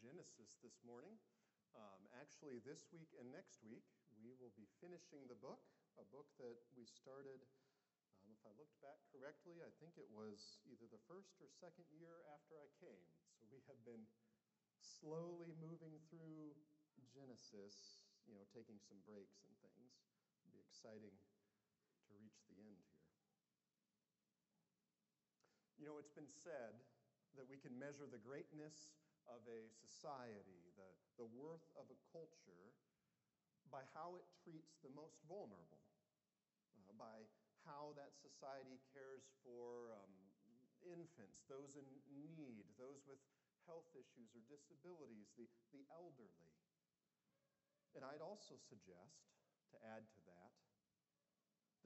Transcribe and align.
Genesis 0.00 0.58
this 0.62 0.78
morning. 0.82 1.14
Um, 1.74 2.06
actually, 2.18 2.62
this 2.62 2.86
week 2.94 3.10
and 3.18 3.30
next 3.30 3.62
week, 3.66 3.86
we 4.22 4.34
will 4.38 4.54
be 4.54 4.66
finishing 4.78 5.26
the 5.26 5.38
book, 5.38 5.62
a 5.98 6.06
book 6.10 6.30
that 6.38 6.54
we 6.74 6.86
started, 6.86 7.42
um, 8.24 8.32
if 8.32 8.40
I 8.48 8.52
looked 8.56 8.80
back 8.80 8.96
correctly, 9.12 9.60
I 9.60 9.68
think 9.76 10.00
it 10.00 10.08
was 10.08 10.62
either 10.64 10.88
the 10.88 11.02
first 11.04 11.36
or 11.44 11.48
second 11.60 11.84
year 11.92 12.24
after 12.32 12.56
I 12.56 12.72
came. 12.80 13.04
So 13.36 13.44
we 13.52 13.60
have 13.68 13.76
been 13.84 14.08
slowly 14.80 15.52
moving 15.60 16.00
through 16.08 16.56
Genesis, 17.12 18.00
you 18.24 18.32
know, 18.32 18.48
taking 18.48 18.80
some 18.80 18.96
breaks 19.04 19.44
and 19.44 19.52
things. 19.60 19.92
It'll 20.40 20.56
be 20.56 20.64
exciting 20.64 21.12
to 21.12 22.10
reach 22.16 22.40
the 22.48 22.56
end 22.64 22.80
here. 22.80 23.04
You 25.76 25.84
know, 25.84 26.00
it's 26.00 26.14
been 26.14 26.30
said 26.30 26.80
that 27.36 27.44
we 27.44 27.60
can 27.60 27.76
measure 27.76 28.08
the 28.08 28.22
greatness 28.22 28.94
of 29.28 29.40
a 29.48 29.68
society, 29.72 30.72
the, 30.76 30.90
the 31.16 31.28
worth 31.32 31.64
of 31.76 31.88
a 31.88 31.98
culture, 32.12 32.74
by 33.72 33.82
how 33.96 34.14
it 34.14 34.26
treats 34.44 34.76
the 34.84 34.92
most 34.92 35.18
vulnerable, 35.26 35.82
uh, 36.76 36.92
by 36.94 37.24
how 37.64 37.96
that 37.96 38.12
society 38.20 38.78
cares 38.92 39.24
for 39.40 39.96
um, 39.96 40.14
infants, 40.84 41.40
those 41.48 41.74
in 41.80 41.86
need, 42.36 42.68
those 42.76 43.00
with 43.08 43.18
health 43.64 43.88
issues 43.96 44.28
or 44.36 44.44
disabilities, 44.44 45.32
the, 45.40 45.48
the 45.72 45.82
elderly. 45.88 46.52
And 47.96 48.04
I'd 48.04 48.20
also 48.20 48.60
suggest, 48.60 49.32
to 49.72 49.76
add 49.96 50.04
to 50.04 50.20
that, 50.28 50.52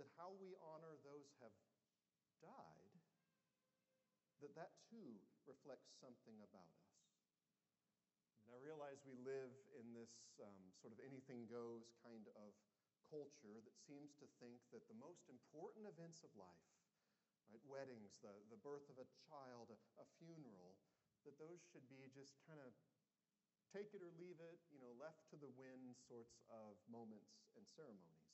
that 0.02 0.08
how 0.18 0.34
we 0.36 0.58
honor 0.58 0.98
those 1.06 1.30
have 1.40 1.54
died, 2.42 2.94
that 4.42 4.54
that 4.54 4.72
too 4.90 5.18
reflects 5.46 5.90
something 5.98 6.38
about 6.42 6.70
us. 6.84 6.87
And 8.48 8.56
I 8.56 8.64
realize 8.64 9.04
we 9.04 9.20
live 9.20 9.52
in 9.76 9.92
this 9.92 10.40
um, 10.40 10.72
sort 10.80 10.96
of 10.96 11.04
anything 11.04 11.44
goes 11.52 11.92
kind 12.00 12.24
of 12.32 12.56
culture 13.12 13.60
that 13.60 13.76
seems 13.76 14.16
to 14.24 14.26
think 14.40 14.56
that 14.72 14.88
the 14.88 14.96
most 14.96 15.28
important 15.28 15.84
events 15.84 16.24
of 16.24 16.32
life, 16.32 16.72
right, 17.52 17.60
weddings, 17.68 18.16
the, 18.24 18.32
the 18.48 18.56
birth 18.64 18.88
of 18.88 18.96
a 18.96 19.08
child, 19.28 19.68
a, 19.68 19.76
a 20.00 20.06
funeral, 20.16 20.80
that 21.28 21.36
those 21.36 21.60
should 21.60 21.84
be 21.92 22.08
just 22.08 22.40
kind 22.48 22.56
of 22.64 22.72
take 23.68 23.92
it 23.92 24.00
or 24.00 24.08
leave 24.16 24.40
it, 24.40 24.56
you 24.72 24.80
know, 24.80 24.96
left 24.96 25.28
to 25.28 25.36
the 25.36 25.52
wind 25.52 25.92
sorts 26.00 26.40
of 26.48 26.80
moments 26.88 27.52
and 27.52 27.68
ceremonies. 27.68 28.32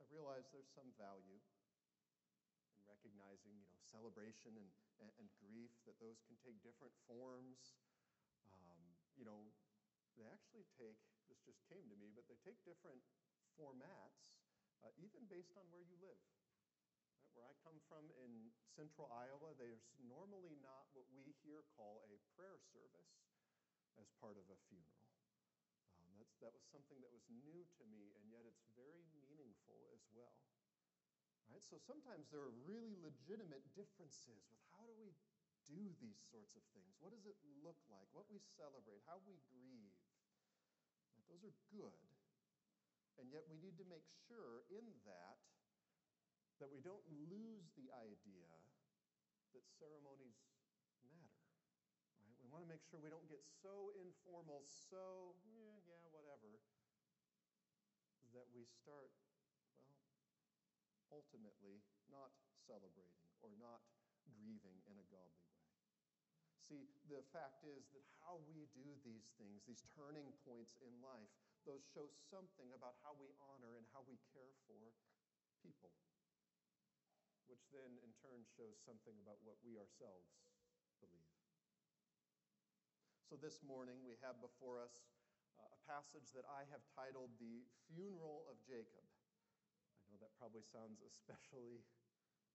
I 0.00 0.08
realize 0.08 0.48
there's 0.48 0.72
some 0.72 0.88
value 0.96 1.36
in 2.72 2.80
recognizing, 2.88 3.60
you 3.60 3.68
know, 3.68 3.80
celebration 3.84 4.56
and, 4.56 4.68
and, 5.04 5.28
grief, 5.36 5.68
that 5.84 6.00
those 6.00 6.24
can 6.24 6.40
take 6.40 6.56
different 6.64 6.96
forms 7.04 7.76
you 9.16 9.24
know, 9.24 9.48
they 10.16 10.24
actually 10.28 10.68
take, 10.76 11.00
this 11.28 11.40
just 11.44 11.60
came 11.68 11.84
to 11.88 11.96
me, 11.96 12.12
but 12.12 12.24
they 12.28 12.36
take 12.44 12.60
different 12.64 13.00
formats, 13.56 14.32
uh, 14.84 14.92
even 15.00 15.24
based 15.28 15.56
on 15.56 15.64
where 15.72 15.84
you 15.84 15.96
live. 16.00 16.20
Right? 17.16 17.32
Where 17.32 17.48
I 17.48 17.56
come 17.64 17.80
from 17.88 18.08
in 18.16 18.52
central 18.76 19.08
Iowa, 19.12 19.56
there's 19.56 19.88
normally 20.04 20.56
not 20.60 20.88
what 20.92 21.08
we 21.12 21.36
here 21.44 21.64
call 21.76 22.04
a 22.08 22.20
prayer 22.36 22.60
service 22.72 23.12
as 23.96 24.08
part 24.20 24.36
of 24.36 24.44
a 24.52 24.58
funeral. 24.68 25.08
Um, 26.04 26.12
that's, 26.20 26.36
that 26.44 26.52
was 26.52 26.64
something 26.68 27.00
that 27.00 27.12
was 27.12 27.24
new 27.32 27.64
to 27.80 27.84
me, 27.88 28.12
and 28.20 28.28
yet 28.28 28.44
it's 28.44 28.64
very 28.76 29.04
meaningful 29.16 29.88
as 29.96 30.04
well. 30.12 30.36
Right? 31.48 31.64
So 31.64 31.80
sometimes 31.80 32.28
there 32.28 32.44
are 32.44 32.52
really 32.68 32.92
legitimate 33.00 33.64
differences 33.72 34.44
with 34.52 34.60
how 34.75 34.75
do 35.66 35.92
these 35.98 36.18
sorts 36.30 36.54
of 36.54 36.64
things? 36.72 36.94
What 37.02 37.10
does 37.12 37.26
it 37.26 37.36
look 37.62 37.78
like? 37.90 38.06
What 38.14 38.30
we 38.30 38.38
celebrate? 38.56 39.02
How 39.06 39.18
we 39.26 39.38
grieve? 39.50 39.94
Those 41.26 41.42
are 41.42 41.56
good. 41.70 42.06
And 43.18 43.32
yet 43.32 43.44
we 43.50 43.58
need 43.58 43.76
to 43.82 43.86
make 43.88 44.06
sure 44.28 44.62
in 44.70 44.86
that 45.08 45.42
that 46.62 46.72
we 46.72 46.80
don't 46.80 47.04
lose 47.28 47.68
the 47.76 47.92
idea 47.92 48.48
that 49.52 49.64
ceremonies 49.76 50.40
matter. 51.04 51.52
Right? 52.24 52.36
We 52.40 52.48
want 52.48 52.64
to 52.64 52.70
make 52.70 52.80
sure 52.88 52.96
we 52.96 53.12
don't 53.12 53.28
get 53.28 53.44
so 53.44 53.92
informal, 54.00 54.64
so, 54.64 55.36
eh, 55.52 55.76
yeah, 55.84 56.00
whatever, 56.12 56.60
that 58.32 58.48
we 58.52 58.64
start, 58.64 59.12
well, 59.88 60.00
ultimately 61.12 61.84
not 62.08 62.32
celebrating 62.68 63.24
or 63.40 63.52
not 63.56 63.84
grieving 64.28 64.80
in 64.88 64.96
a 65.00 65.06
godly. 65.08 65.45
See, 66.66 66.90
the 67.06 67.22
fact 67.30 67.62
is 67.62 67.86
that 67.94 68.02
how 68.26 68.42
we 68.50 68.66
do 68.74 68.82
these 69.06 69.30
things, 69.38 69.62
these 69.70 69.86
turning 69.94 70.34
points 70.42 70.74
in 70.82 70.90
life, 70.98 71.30
those 71.62 71.86
show 71.94 72.10
something 72.26 72.74
about 72.74 72.98
how 73.06 73.14
we 73.14 73.30
honor 73.38 73.78
and 73.78 73.86
how 73.94 74.02
we 74.02 74.18
care 74.34 74.50
for 74.66 74.90
people, 75.62 75.94
which 77.46 77.62
then 77.70 78.02
in 78.02 78.10
turn 78.18 78.42
shows 78.58 78.82
something 78.82 79.14
about 79.22 79.38
what 79.46 79.62
we 79.62 79.78
ourselves 79.78 80.42
believe. 80.98 81.30
So 83.30 83.38
this 83.38 83.62
morning 83.62 84.02
we 84.02 84.18
have 84.26 84.42
before 84.42 84.82
us 84.82 84.94
uh, 85.62 85.70
a 85.70 85.80
passage 85.86 86.34
that 86.34 86.46
I 86.50 86.66
have 86.74 86.82
titled 86.98 87.30
The 87.38 87.62
Funeral 87.90 88.42
of 88.50 88.58
Jacob. 88.66 89.06
I 90.02 90.10
know 90.10 90.18
that 90.18 90.34
probably 90.34 90.66
sounds 90.66 90.98
especially, 91.02 91.86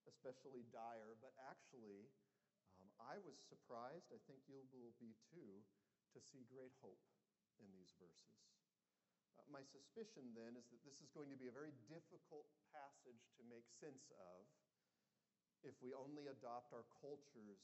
especially 0.03 0.67
dire, 0.71 1.15
but 1.23 1.31
actually, 1.47 2.11
I 3.09 3.17
was 3.21 3.37
surprised, 3.49 4.11
I 4.13 4.19
think 4.29 4.45
you 4.45 4.61
will 4.71 4.93
be 5.01 5.17
too, 5.31 5.63
to 6.13 6.19
see 6.19 6.43
great 6.51 6.75
hope 6.83 7.01
in 7.59 7.71
these 7.71 7.95
verses. 7.95 8.39
Uh, 9.39 9.47
my 9.47 9.63
suspicion 9.63 10.35
then 10.35 10.59
is 10.59 10.67
that 10.69 10.83
this 10.83 10.99
is 10.99 11.09
going 11.15 11.31
to 11.31 11.39
be 11.39 11.47
a 11.47 11.55
very 11.55 11.71
difficult 11.87 12.47
passage 12.75 13.31
to 13.39 13.43
make 13.47 13.65
sense 13.79 14.11
of 14.15 14.43
if 15.63 15.77
we 15.79 15.93
only 15.93 16.27
adopt 16.27 16.73
our 16.73 16.85
culture's 16.99 17.61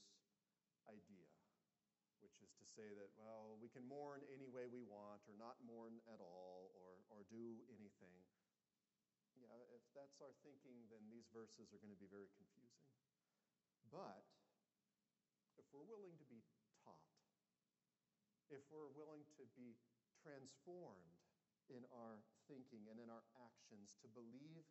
idea, 0.86 1.28
which 2.22 2.38
is 2.40 2.54
to 2.62 2.66
say 2.66 2.94
that, 2.96 3.10
well, 3.18 3.58
we 3.58 3.68
can 3.68 3.84
mourn 3.84 4.24
any 4.32 4.48
way 4.48 4.70
we 4.70 4.86
want 4.86 5.26
or 5.28 5.36
not 5.36 5.58
mourn 5.66 5.98
at 6.14 6.22
all 6.22 6.72
or, 6.78 7.04
or 7.12 7.26
do 7.28 7.60
anything. 7.74 8.18
Yeah, 9.38 9.54
if 9.74 9.84
that's 9.94 10.18
our 10.22 10.34
thinking, 10.42 10.88
then 10.90 11.04
these 11.10 11.30
verses 11.30 11.70
are 11.74 11.82
going 11.82 11.94
to 11.94 12.00
be 12.00 12.10
very 12.10 12.30
confusing. 12.38 12.90
But 13.90 14.26
we're 15.78 15.94
willing 15.94 16.18
to 16.18 16.26
be 16.26 16.42
taught, 16.82 17.14
if 18.50 18.66
we're 18.74 18.90
willing 18.98 19.22
to 19.38 19.46
be 19.54 19.78
transformed 20.26 21.22
in 21.70 21.86
our 21.94 22.18
thinking 22.50 22.90
and 22.90 22.98
in 22.98 23.14
our 23.14 23.22
actions, 23.46 23.94
to 24.02 24.10
believe, 24.10 24.66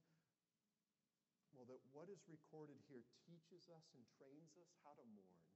well, 1.54 1.68
that 1.70 1.78
what 1.94 2.10
is 2.10 2.26
recorded 2.26 2.82
here 2.90 3.06
teaches 3.22 3.70
us 3.70 3.94
and 3.94 4.02
trains 4.18 4.58
us 4.58 4.74
how 4.82 4.98
to 4.98 5.06
mourn, 5.14 5.46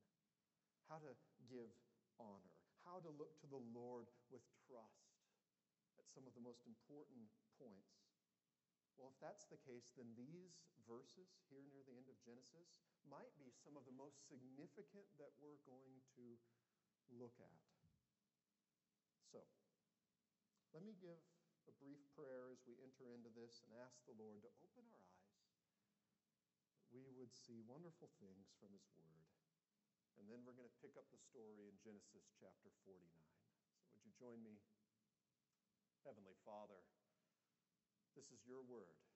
how 0.86 1.02
to 1.02 1.18
give 1.50 1.74
honor, 2.22 2.54
how 2.86 3.02
to 3.02 3.10
look 3.10 3.34
to 3.42 3.50
the 3.50 3.64
Lord 3.74 4.06
with 4.30 4.46
trust 4.70 5.18
at 5.98 6.06
some 6.06 6.30
of 6.30 6.36
the 6.38 6.44
most 6.44 6.62
important 6.62 7.26
points. 7.58 8.06
Well, 8.94 9.10
if 9.10 9.18
that's 9.18 9.50
the 9.50 9.58
case, 9.58 9.90
then 9.98 10.14
these 10.14 10.68
verses 10.86 11.42
here 11.50 11.64
near 11.66 11.82
the 11.82 11.96
end 11.96 12.06
of 12.06 12.20
Genesis 12.20 12.70
might 13.08 13.32
be 13.40 13.52
some 13.52 13.76
of 13.76 13.84
the 13.88 13.94
most 13.96 14.20
significant 14.28 15.08
that 15.16 15.32
we're 15.40 15.60
going 15.64 16.00
to 16.16 16.36
look 17.16 17.36
at. 17.40 17.60
So, 19.30 19.42
let 20.74 20.82
me 20.82 20.94
give 20.98 21.18
a 21.68 21.74
brief 21.78 22.02
prayer 22.14 22.50
as 22.50 22.62
we 22.66 22.78
enter 22.82 23.10
into 23.14 23.30
this 23.32 23.62
and 23.62 23.70
ask 23.78 24.00
the 24.04 24.16
Lord 24.18 24.42
to 24.42 24.50
open 24.62 24.86
our 24.86 25.04
eyes. 25.06 25.38
We 26.90 27.06
would 27.14 27.30
see 27.30 27.62
wonderful 27.62 28.10
things 28.18 28.50
from 28.58 28.74
His 28.74 28.86
Word. 28.98 29.30
And 30.18 30.28
then 30.28 30.44
we're 30.44 30.58
going 30.58 30.68
to 30.68 30.82
pick 30.84 30.98
up 31.00 31.08
the 31.08 31.22
story 31.22 31.64
in 31.64 31.80
Genesis 31.80 32.28
chapter 32.36 32.68
49. 32.84 33.00
So, 33.80 33.88
would 33.96 34.04
you 34.04 34.12
join 34.18 34.42
me? 34.44 34.60
Heavenly 36.04 36.36
Father, 36.44 36.80
this 38.16 38.28
is 38.32 38.40
your 38.44 38.60
word. 38.64 39.09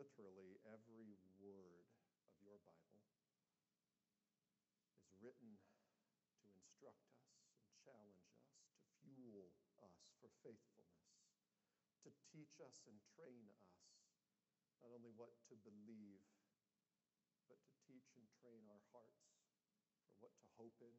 Literally 0.00 0.56
every 0.64 1.12
word 1.36 1.84
of 2.24 2.32
your 2.40 2.56
Bible 2.64 3.04
is 4.96 5.12
written 5.20 5.60
to 6.40 6.48
instruct 6.56 7.04
us 7.20 7.36
and 7.60 7.68
challenge 7.84 8.24
us, 8.24 8.48
to 8.64 8.80
fuel 9.04 9.52
us 9.84 10.08
for 10.24 10.32
faithfulness, 10.40 11.20
to 12.00 12.08
teach 12.32 12.64
us 12.64 12.80
and 12.88 12.96
train 13.12 13.44
us 13.52 13.76
not 14.80 14.88
only 14.88 15.12
what 15.20 15.36
to 15.52 15.54
believe, 15.68 16.24
but 17.44 17.60
to 17.60 17.72
teach 17.84 18.16
and 18.16 18.24
train 18.40 18.64
our 18.72 18.80
hearts 18.96 19.36
for 20.16 20.16
what 20.24 20.32
to 20.40 20.48
hope 20.56 20.80
in, 20.80 20.96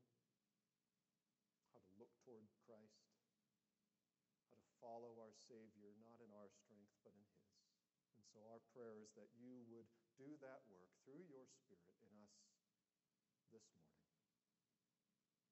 how 1.73 1.81
to 1.81 1.93
look 1.97 2.13
toward 2.21 2.45
Christ, 2.69 3.17
how 4.45 4.53
to 4.61 4.69
follow 4.77 5.17
our 5.17 5.33
Savior, 5.33 5.89
not 6.05 6.21
in 6.21 6.29
our 6.37 6.53
strength, 6.53 6.93
but 7.01 7.17
in 7.17 7.25
His. 7.33 7.40
So 8.31 8.39
our 8.47 8.63
prayer 8.71 8.95
is 9.03 9.11
that 9.19 9.27
you 9.35 9.67
would 9.67 9.91
do 10.15 10.39
that 10.39 10.63
work 10.71 10.87
through 11.03 11.27
your 11.27 11.43
Spirit 11.43 11.91
in 11.99 12.15
us 12.15 12.31
this 13.51 13.67
morning. 13.75 14.07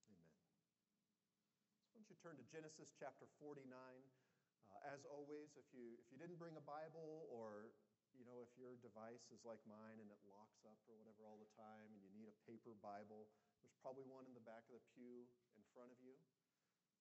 Amen. 0.08 0.31
So 1.76 1.92
why 1.92 2.00
don't 2.00 2.08
you 2.08 2.16
turn 2.24 2.40
to 2.40 2.48
Genesis 2.48 2.96
chapter 2.96 3.28
49. 3.44 3.68
Uh, 3.68 4.96
as 4.96 5.04
always, 5.04 5.52
if 5.60 5.68
you, 5.76 6.00
if 6.00 6.08
you 6.08 6.16
didn't 6.16 6.40
bring 6.40 6.56
a 6.56 6.64
Bible 6.64 7.28
or 7.28 7.76
you 8.16 8.24
know, 8.24 8.40
if 8.40 8.52
your 8.56 8.76
device 8.80 9.28
is 9.31 9.44
like 9.44 9.60
mine 9.68 10.00
and 10.00 10.10
it 10.12 10.20
locks 10.28 10.64
up 10.68 10.80
or 10.88 10.96
whatever 11.00 11.24
all 11.28 11.40
the 11.40 11.52
time 11.56 11.88
and 11.94 12.00
you 12.04 12.12
need 12.16 12.28
a 12.28 12.36
paper 12.48 12.76
Bible, 12.80 13.31
there's 13.64 13.76
probably 13.84 14.08
one 14.08 14.24
in 14.28 14.36
the 14.36 14.44
back 14.44 14.64
of 14.72 14.76
the 14.76 14.84
pew 14.96 15.28
in 15.56 15.64
front 15.76 15.92
of 15.92 16.00
you. 16.04 16.16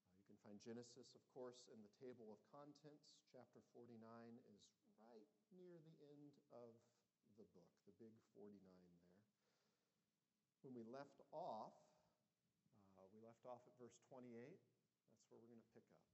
Uh, 0.07 0.15
you 0.15 0.23
can 0.27 0.39
find 0.43 0.59
Genesis, 0.63 1.11
of 1.15 1.23
course, 1.35 1.67
in 1.71 1.83
the 1.83 1.93
table 1.99 2.31
of 2.31 2.39
contents. 2.51 3.19
Chapter 3.31 3.63
49 3.75 3.99
is 4.47 4.63
near 5.55 5.81
the 5.81 5.97
end 6.05 6.33
of 6.53 6.75
the 7.39 7.47
book, 7.55 7.71
the 7.87 7.95
big 8.03 8.15
49 8.35 8.59
there. 9.15 9.33
When 10.67 10.75
we 10.75 10.85
left 10.91 11.23
off, 11.31 11.77
uh, 12.99 13.07
we 13.15 13.23
left 13.23 13.47
off 13.47 13.63
at 13.65 13.75
verse 13.79 13.97
28. 14.11 14.29
That's 14.35 15.27
where 15.31 15.39
we're 15.39 15.53
going 15.53 15.63
to 15.63 15.75
pick 15.75 15.87
up. 15.95 16.09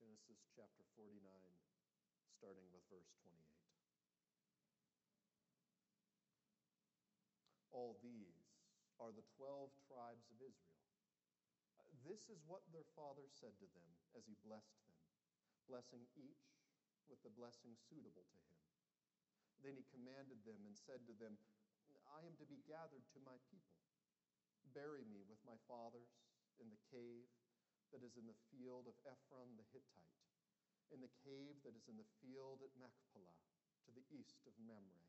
Genesis 0.00 0.40
chapter 0.56 0.82
49, 0.96 1.20
starting 2.32 2.64
with 2.72 2.80
verse 2.88 3.12
28. 3.20 3.36
All 7.70 8.00
these 8.00 8.50
are 8.96 9.12
the 9.12 9.24
12 9.36 9.70
tribes 9.88 10.26
of 10.32 10.40
Israel. 10.40 10.80
This 12.04 12.32
is 12.32 12.40
what 12.48 12.64
their 12.72 12.88
father 12.96 13.28
said 13.28 13.52
to 13.60 13.68
them 13.76 13.90
as 14.16 14.24
he 14.24 14.36
blessed 14.40 14.80
them, 14.88 14.96
blessing 15.68 16.08
each 16.16 16.59
with 17.10 17.20
the 17.26 17.34
blessing 17.34 17.74
suitable 17.90 18.24
to 18.24 18.38
him. 18.46 18.58
Then 19.60 19.74
he 19.76 19.92
commanded 19.92 20.40
them 20.46 20.62
and 20.64 20.72
said 20.72 21.04
to 21.10 21.14
them, 21.18 21.36
I 22.08 22.24
am 22.24 22.38
to 22.38 22.46
be 22.48 22.62
gathered 22.64 23.04
to 23.12 23.20
my 23.26 23.36
people. 23.50 23.82
Bury 24.70 25.02
me 25.04 25.26
with 25.26 25.42
my 25.42 25.58
fathers 25.66 26.14
in 26.62 26.70
the 26.70 26.84
cave 26.88 27.26
that 27.90 28.06
is 28.06 28.14
in 28.14 28.26
the 28.30 28.42
field 28.54 28.86
of 28.86 28.94
Ephron 29.02 29.58
the 29.58 29.66
Hittite, 29.74 30.22
in 30.94 31.02
the 31.02 31.10
cave 31.26 31.58
that 31.66 31.74
is 31.74 31.90
in 31.90 31.98
the 31.98 32.12
field 32.22 32.62
at 32.62 32.70
Machpelah, 32.78 33.38
to 33.86 33.90
the 33.90 34.06
east 34.14 34.38
of 34.46 34.54
Mamre, 34.62 35.06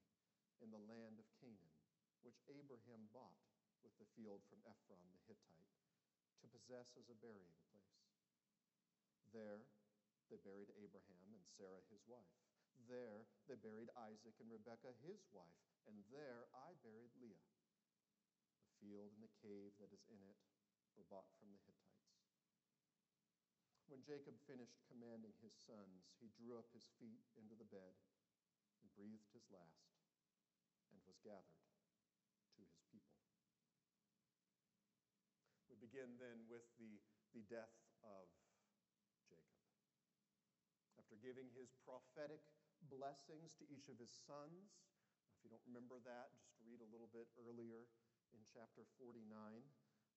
in 0.66 0.74
the 0.74 0.82
land 0.90 1.22
of 1.22 1.30
Canaan, 1.38 1.78
which 2.26 2.42
Abraham 2.50 3.06
bought 3.14 3.46
with 3.86 3.94
the 4.02 4.10
field 4.18 4.42
from 4.50 4.66
Ephron 4.66 5.06
the 5.14 5.22
Hittite, 5.30 5.74
to 6.42 6.50
possess 6.50 6.98
as 6.98 7.10
a 7.10 7.22
burying 7.22 7.62
place. 7.70 8.02
There 9.30 9.62
they 10.32 10.40
buried 10.40 10.72
Abraham 10.80 11.36
and 11.36 11.44
Sarah 11.44 11.84
his 11.92 12.08
wife. 12.08 12.40
There 12.88 13.28
they 13.52 13.60
buried 13.60 13.92
Isaac 14.00 14.40
and 14.40 14.48
Rebekah 14.48 14.96
his 15.04 15.28
wife, 15.36 15.60
and 15.84 16.08
there 16.08 16.48
I 16.56 16.72
buried 16.80 17.12
Leah. 17.20 17.52
The 18.64 18.72
field 18.80 19.12
and 19.12 19.22
the 19.28 19.38
cave 19.44 19.76
that 19.84 19.92
is 19.92 20.08
in 20.08 20.24
it 20.24 20.40
were 20.96 21.06
bought 21.12 21.28
from 21.36 21.52
the 21.52 21.60
Hittites. 21.68 22.16
When 23.92 24.08
Jacob 24.08 24.40
finished 24.48 24.88
commanding 24.88 25.36
his 25.44 25.52
sons, 25.52 26.16
he 26.24 26.32
drew 26.32 26.56
up 26.56 26.72
his 26.72 26.88
feet 26.96 27.28
into 27.36 27.60
the 27.60 27.68
bed 27.68 28.00
and 28.80 28.96
breathed 28.96 29.28
his 29.36 29.52
last 29.52 30.00
and 30.96 31.04
was 31.04 31.20
gathered 31.20 31.68
to 32.56 32.64
his 32.64 32.80
people. 32.88 33.20
We 35.68 35.76
begin 35.76 36.16
then 36.16 36.48
with 36.48 36.64
the, 36.80 37.04
the 37.36 37.44
death 37.52 37.76
of 38.00 38.32
giving 41.22 41.48
his 41.54 41.72
prophetic 41.86 42.42
blessings 42.90 43.54
to 43.62 43.66
each 43.70 43.88
of 43.88 44.02
his 44.02 44.10
sons, 44.10 44.82
if 45.38 45.46
you 45.46 45.50
don't 45.54 45.64
remember 45.70 46.02
that, 46.06 46.34
just 46.38 46.54
read 46.66 46.82
a 46.82 46.90
little 46.90 47.10
bit 47.10 47.30
earlier 47.38 47.90
in 48.34 48.42
chapter 48.46 48.86
49. 48.98 49.26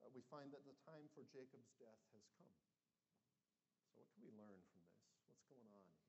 Uh, 0.00 0.12
we 0.12 0.24
find 0.28 0.52
that 0.52 0.64
the 0.68 0.76
time 0.84 1.08
for 1.12 1.24
Jacob's 1.28 1.72
death 1.80 2.04
has 2.12 2.28
come. 2.36 2.56
So, 3.88 3.96
what 3.96 4.08
can 4.12 4.20
we 4.20 4.32
learn 4.36 4.60
from 4.68 4.84
this? 4.84 5.00
What's 5.28 5.48
going 5.48 5.68
on 5.72 5.84
here? 5.88 6.04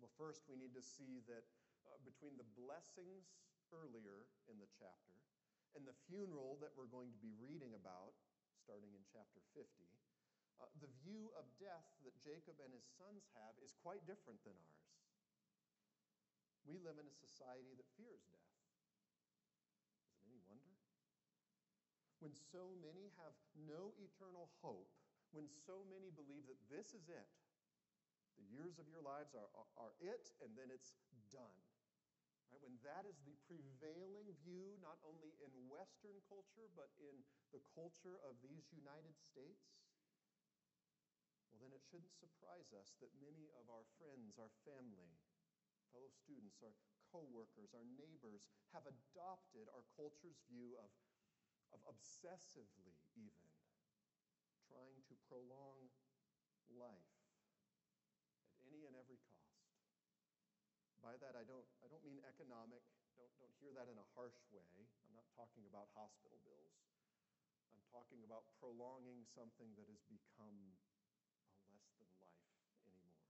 Well, 0.00 0.12
first, 0.16 0.48
we 0.48 0.56
need 0.56 0.72
to 0.72 0.84
see 0.84 1.20
that 1.28 1.44
uh, 1.84 2.00
between 2.04 2.40
the 2.40 2.48
blessings 2.56 3.36
earlier 3.68 4.24
in 4.48 4.56
the 4.56 4.70
chapter 4.72 5.20
and 5.76 5.84
the 5.84 5.96
funeral 6.08 6.56
that 6.64 6.72
we're 6.74 6.90
going 6.90 7.12
to 7.12 7.20
be 7.20 7.36
reading 7.36 7.76
about, 7.76 8.16
starting 8.56 8.96
in 8.96 9.04
chapter 9.12 9.44
50, 9.52 9.68
uh, 10.60 10.68
the 10.78 10.92
view 11.00 11.32
of 11.34 11.48
death 11.56 11.88
that 12.04 12.14
Jacob 12.20 12.60
and 12.60 12.70
his 12.70 12.84
sons 13.00 13.24
have 13.32 13.56
is 13.64 13.72
quite 13.80 14.04
different 14.04 14.44
than 14.44 14.54
ours. 14.54 14.86
We 16.68 16.76
live 16.84 17.00
in 17.00 17.08
a 17.08 17.16
society 17.16 17.72
that 17.74 17.88
fears 17.96 18.20
death. 18.28 18.52
Is 20.04 20.20
it 20.20 20.28
any 20.28 20.40
wonder? 20.44 20.76
When 22.20 22.36
so 22.36 22.76
many 22.84 23.08
have 23.24 23.32
no 23.56 23.96
eternal 23.96 24.52
hope, 24.60 24.92
when 25.32 25.48
so 25.48 25.80
many 25.88 26.12
believe 26.12 26.44
that 26.52 26.60
this 26.68 26.92
is 26.92 27.08
it, 27.08 27.32
the 28.36 28.44
years 28.52 28.76
of 28.76 28.88
your 28.92 29.00
lives 29.00 29.32
are, 29.32 29.48
are, 29.56 29.70
are 29.88 29.94
it, 30.00 30.28
and 30.44 30.52
then 30.52 30.68
it's 30.68 30.96
done. 31.32 31.58
Right? 32.52 32.60
When 32.60 32.76
that 32.82 33.06
is 33.06 33.16
the 33.22 33.36
prevailing 33.46 34.32
view, 34.42 34.76
not 34.82 34.98
only 35.06 35.32
in 35.40 35.52
Western 35.70 36.18
culture, 36.26 36.66
but 36.74 36.90
in 36.98 37.14
the 37.54 37.62
culture 37.72 38.18
of 38.26 38.36
these 38.42 38.68
United 38.74 39.14
States, 39.16 39.70
then 41.60 41.76
it 41.76 41.84
shouldn't 41.84 42.16
surprise 42.16 42.72
us 42.72 42.96
that 43.04 43.12
many 43.20 43.52
of 43.60 43.68
our 43.68 43.84
friends, 44.00 44.40
our 44.40 44.52
family, 44.64 45.20
fellow 45.92 46.08
students, 46.10 46.64
our 46.64 46.74
co-workers, 47.12 47.76
our 47.76 47.86
neighbors 48.00 48.48
have 48.72 48.86
adopted 48.88 49.68
our 49.70 49.84
culture's 49.94 50.40
view 50.48 50.74
of, 50.80 50.90
of 51.76 51.80
obsessively 51.86 52.96
even 53.14 53.46
trying 54.70 55.02
to 55.10 55.14
prolong 55.26 55.90
life 56.70 57.14
at 58.46 58.62
any 58.70 58.86
and 58.86 58.94
every 58.94 59.18
cost. 59.26 59.66
By 61.02 61.16
that, 61.18 61.34
I 61.34 61.42
don't, 61.48 61.66
I 61.80 61.88
don't 61.88 62.04
mean 62.04 62.20
economic. 62.28 62.84
Don't, 63.16 63.32
don't 63.40 63.56
hear 63.58 63.72
that 63.74 63.88
in 63.88 63.96
a 63.96 64.06
harsh 64.14 64.36
way. 64.52 64.86
I'm 65.08 65.16
not 65.16 65.26
talking 65.32 65.64
about 65.64 65.90
hospital 65.96 66.38
bills. 66.44 66.76
I'm 67.72 67.82
talking 67.88 68.20
about 68.22 68.46
prolonging 68.60 69.24
something 69.24 69.72
that 69.80 69.88
has 69.88 70.04
become 70.06 70.76
a 71.56 71.60
less 71.72 71.88
than 71.96 72.12
life 72.20 72.46
anymore. 72.84 73.24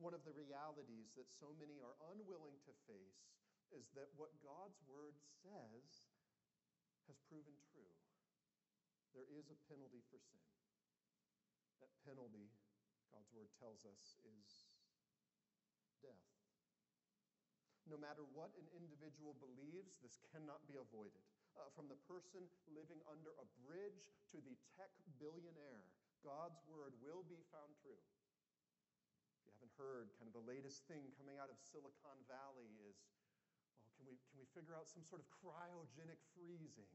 One 0.00 0.16
of 0.16 0.24
the 0.24 0.32
realities 0.32 1.12
that 1.20 1.28
so 1.28 1.52
many 1.60 1.76
are 1.84 1.92
unwilling 2.08 2.56
to 2.64 2.72
face 2.88 3.20
is 3.68 3.92
that 3.92 4.08
what 4.16 4.32
God's 4.40 4.80
word 4.88 5.12
says 5.44 6.08
has 7.04 7.20
proven 7.28 7.52
true. 7.68 7.92
There 9.12 9.28
is 9.28 9.52
a 9.52 9.60
penalty 9.68 10.00
for 10.08 10.16
sin. 10.16 10.48
That 11.84 11.92
penalty, 12.08 12.48
God's 13.12 13.28
word 13.36 13.52
tells 13.60 13.84
us, 13.84 14.16
is 14.24 14.72
death. 16.00 16.32
No 17.84 18.00
matter 18.00 18.24
what 18.32 18.56
an 18.56 18.64
individual 18.72 19.36
believes, 19.36 20.00
this 20.00 20.16
cannot 20.32 20.64
be 20.64 20.80
avoided. 20.80 21.20
Uh, 21.58 21.68
from 21.76 21.92
the 21.92 22.00
person 22.08 22.46
living 22.72 23.04
under 23.04 23.36
a 23.36 23.46
bridge 23.68 24.00
to 24.32 24.40
the 24.40 24.56
tech 24.80 24.94
billionaire, 25.20 25.84
God's 26.24 26.56
word 26.70 26.96
will 27.04 27.26
be 27.26 27.42
found 27.52 27.74
true. 27.84 28.00
Heard, 29.80 30.12
kind 30.20 30.28
of 30.28 30.36
the 30.36 30.44
latest 30.44 30.84
thing 30.92 31.08
coming 31.16 31.40
out 31.40 31.48
of 31.48 31.56
Silicon 31.56 32.20
Valley 32.28 32.68
is 32.84 33.00
well, 33.80 33.88
can 33.96 34.04
we, 34.04 34.20
can 34.28 34.36
we 34.36 34.44
figure 34.52 34.76
out 34.76 34.92
some 34.92 35.00
sort 35.00 35.24
of 35.24 35.26
cryogenic 35.32 36.20
freezing? 36.36 36.92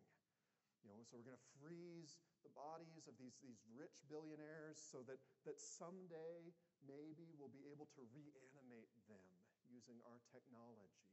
You 0.86 0.94
know, 0.94 1.02
so 1.02 1.18
we're 1.18 1.26
going 1.26 1.42
to 1.42 1.50
freeze 1.58 2.22
the 2.46 2.54
bodies 2.54 3.10
of 3.10 3.18
these, 3.18 3.42
these 3.42 3.58
rich 3.74 4.06
billionaires 4.06 4.78
so 4.78 5.02
that, 5.10 5.18
that 5.50 5.58
someday 5.58 6.54
maybe 6.86 7.34
we'll 7.42 7.50
be 7.50 7.66
able 7.74 7.90
to 7.98 8.06
reanimate 8.14 8.94
them 9.10 9.34
using 9.66 9.98
our 10.06 10.22
technology. 10.30 11.10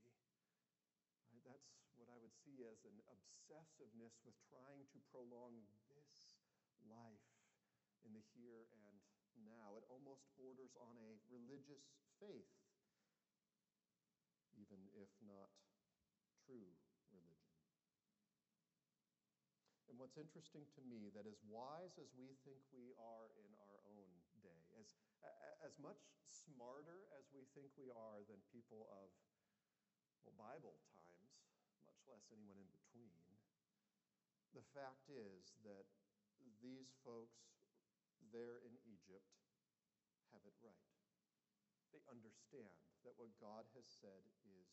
Right? 1.32 1.40
That's 1.48 1.72
what 1.96 2.12
I 2.12 2.20
would 2.20 2.36
see 2.36 2.68
as 2.68 2.84
an 2.84 3.00
obsessiveness 3.08 4.20
with 4.28 4.36
trying 4.52 4.84
to 4.92 5.00
prolong 5.08 5.56
this 5.88 6.36
life 6.84 7.32
in 8.04 8.12
the 8.12 8.20
here 8.36 8.68
and 8.76 8.91
now. 9.46 9.74
It 9.78 9.84
almost 9.90 10.26
borders 10.38 10.74
on 10.78 10.94
a 10.98 11.18
religious 11.30 11.82
faith, 12.22 12.54
even 14.54 14.80
if 14.94 15.10
not 15.26 15.50
true 16.46 16.74
religion. 17.12 17.56
And 19.90 20.00
what's 20.00 20.16
interesting 20.16 20.64
to 20.78 20.82
me 20.88 21.12
that 21.12 21.28
as 21.28 21.42
wise 21.44 22.00
as 22.00 22.08
we 22.16 22.32
think 22.48 22.64
we 22.72 22.96
are 22.96 23.28
in 23.36 23.50
our 23.60 23.78
own 23.92 24.10
day, 24.40 24.64
as, 24.80 24.96
as 25.60 25.76
much 25.76 26.00
smarter 26.24 27.06
as 27.12 27.28
we 27.30 27.44
think 27.52 27.68
we 27.76 27.92
are 27.92 28.24
than 28.26 28.40
people 28.48 28.88
of, 28.88 29.12
well, 30.24 30.34
Bible 30.38 30.80
times, 30.88 31.44
much 31.84 32.00
less 32.08 32.24
anyone 32.32 32.56
in 32.56 32.70
between, 32.72 33.20
the 34.56 34.64
fact 34.72 35.08
is 35.12 35.56
that 35.64 35.84
these 36.64 36.96
folks 37.04 37.51
there 38.30 38.62
in 38.62 38.78
Egypt 38.86 39.26
have 40.30 40.44
it 40.46 40.54
right. 40.62 40.92
They 41.90 42.00
understand 42.08 42.78
that 43.04 43.18
what 43.18 43.34
God 43.42 43.66
has 43.74 43.84
said 43.84 44.24
is 44.46 44.70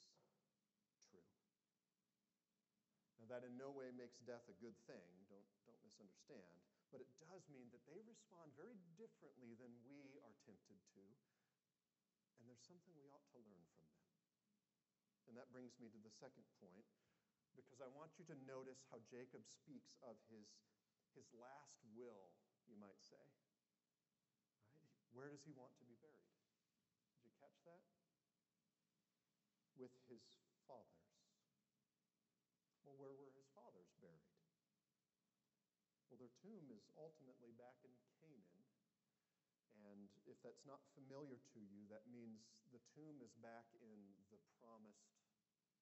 true. 1.09 1.27
Now, 3.19 3.27
that 3.27 3.43
in 3.43 3.59
no 3.59 3.73
way 3.73 3.91
makes 3.91 4.21
death 4.23 4.47
a 4.47 4.55
good 4.63 4.77
thing, 4.87 5.09
don't, 5.27 5.49
don't 5.67 5.83
misunderstand, 5.83 6.63
but 6.93 7.03
it 7.03 7.11
does 7.19 7.43
mean 7.51 7.67
that 7.75 7.83
they 7.83 7.99
respond 8.07 8.55
very 8.55 8.79
differently 8.95 9.57
than 9.59 9.75
we 9.83 10.17
are 10.23 10.35
tempted 10.47 10.79
to. 10.95 11.03
And 12.39 12.47
there's 12.47 12.63
something 12.63 12.95
we 12.95 13.11
ought 13.11 13.27
to 13.35 13.41
learn 13.43 13.67
from 13.75 13.83
them. 13.91 14.07
And 15.27 15.33
that 15.35 15.51
brings 15.51 15.75
me 15.77 15.91
to 15.91 15.99
the 15.99 16.13
second 16.15 16.47
point, 16.63 16.87
because 17.53 17.83
I 17.83 17.91
want 17.91 18.15
you 18.15 18.23
to 18.31 18.37
notice 18.47 18.81
how 18.87 19.03
Jacob 19.11 19.43
speaks 19.43 19.99
of 20.01 20.15
his, 20.31 20.47
his 21.13 21.27
last 21.35 21.75
will, 21.91 22.31
you 22.69 22.77
might 22.77 23.01
say. 23.01 23.25
Right? 24.77 24.93
Where 25.09 25.33
does 25.33 25.41
he 25.41 25.51
want 25.57 25.73
to 25.81 25.85
be 25.89 25.97
buried? 25.97 26.29
Did 27.17 27.25
you 27.25 27.33
catch 27.41 27.57
that? 27.65 27.81
With 29.73 29.93
his 30.05 30.21
fathers. 30.69 31.09
Well, 32.85 32.93
where 33.01 33.17
were 33.17 33.33
his 33.33 33.49
fathers 33.57 33.89
buried? 33.97 34.37
Well, 36.09 36.21
their 36.21 36.33
tomb 36.41 36.69
is 36.69 36.85
ultimately 36.93 37.53
back 37.57 37.81
in 37.81 37.93
Canaan. 38.21 38.65
And 39.89 40.11
if 40.27 40.37
that's 40.43 40.65
not 40.67 40.83
familiar 40.93 41.39
to 41.55 41.59
you, 41.61 41.87
that 41.89 42.05
means 42.11 42.45
the 42.69 42.83
tomb 42.93 43.23
is 43.23 43.33
back 43.39 43.65
in 43.79 44.13
the 44.29 44.41
promised 44.59 45.07
land, 45.15 45.79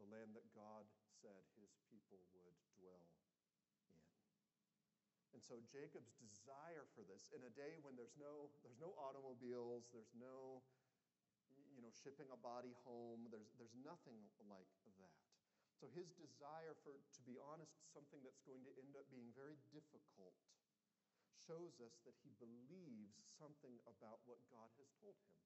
the 0.00 0.08
land 0.08 0.32
that 0.34 0.48
God 0.56 0.88
said 1.20 1.44
his 1.60 1.70
people 1.92 2.24
would 2.32 2.56
dwell 2.80 3.04
in. 3.04 3.24
So 5.44 5.60
Jacob's 5.68 6.16
desire 6.16 6.88
for 6.96 7.04
this 7.04 7.28
in 7.36 7.44
a 7.44 7.52
day 7.52 7.76
when 7.84 7.94
there's 8.00 8.16
no, 8.16 8.48
there's 8.64 8.80
no 8.80 8.96
automobiles, 8.96 9.84
there's 9.92 10.12
no 10.16 10.64
you 11.76 11.84
know, 11.84 11.92
shipping 11.92 12.30
a 12.32 12.40
body 12.40 12.72
home, 12.88 13.28
there's, 13.28 13.52
there's 13.60 13.74
nothing 13.84 14.16
like 14.48 14.70
that. 14.96 15.12
So 15.76 15.90
his 15.92 16.08
desire 16.16 16.72
for, 16.80 16.96
to 16.96 17.20
be 17.28 17.36
honest, 17.36 17.76
something 17.92 18.22
that's 18.24 18.40
going 18.48 18.64
to 18.64 18.72
end 18.80 18.96
up 18.96 19.04
being 19.12 19.28
very 19.36 19.60
difficult 19.68 20.32
shows 21.44 21.76
us 21.84 22.00
that 22.08 22.16
he 22.24 22.32
believes 22.40 23.20
something 23.36 23.76
about 23.84 24.24
what 24.24 24.40
God 24.48 24.70
has 24.80 24.88
told 24.96 25.18
him. 25.18 25.36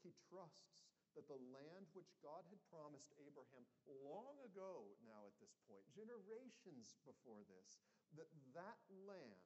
He 0.00 0.16
trusts 0.30 0.88
that 1.14 1.28
the 1.28 1.40
land 1.52 1.88
which 1.92 2.08
God 2.24 2.44
had 2.48 2.60
promised 2.72 3.12
Abraham 3.20 3.64
long 4.04 4.40
ago 4.44 4.96
now 5.04 5.28
at 5.28 5.36
this 5.38 5.52
point, 5.68 5.84
generations 5.92 6.96
before 7.04 7.44
this, 7.46 7.84
that 8.16 8.28
that 8.56 8.80
land, 9.04 9.44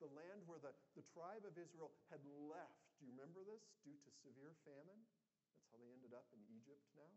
the 0.00 0.10
land 0.12 0.44
where 0.48 0.60
the, 0.60 0.72
the 0.96 1.04
tribe 1.12 1.44
of 1.44 1.56
Israel 1.60 1.92
had 2.08 2.24
left, 2.24 2.84
do 2.96 3.04
you 3.04 3.12
remember 3.12 3.44
this? 3.44 3.68
Due 3.84 4.00
to 4.00 4.10
severe 4.10 4.56
famine. 4.64 5.04
That's 5.54 5.68
how 5.70 5.78
they 5.80 5.92
ended 5.92 6.16
up 6.16 6.28
in 6.32 6.40
Egypt 6.48 6.84
now. 6.96 7.14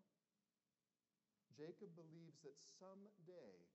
Jacob 1.56 1.96
believes 1.98 2.38
that 2.46 2.53
someday 2.77 3.65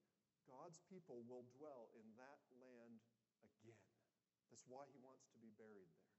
God's 0.46 0.78
people 0.86 1.26
will 1.26 1.42
dwell 1.58 1.90
in 1.98 2.06
that 2.14 2.38
land 2.62 3.02
again. 3.42 3.90
That's 4.50 4.68
why 4.68 4.86
he 4.92 4.98
wants 5.02 5.26
to 5.34 5.38
be 5.42 5.50
buried 5.58 5.90
there. 5.90 6.14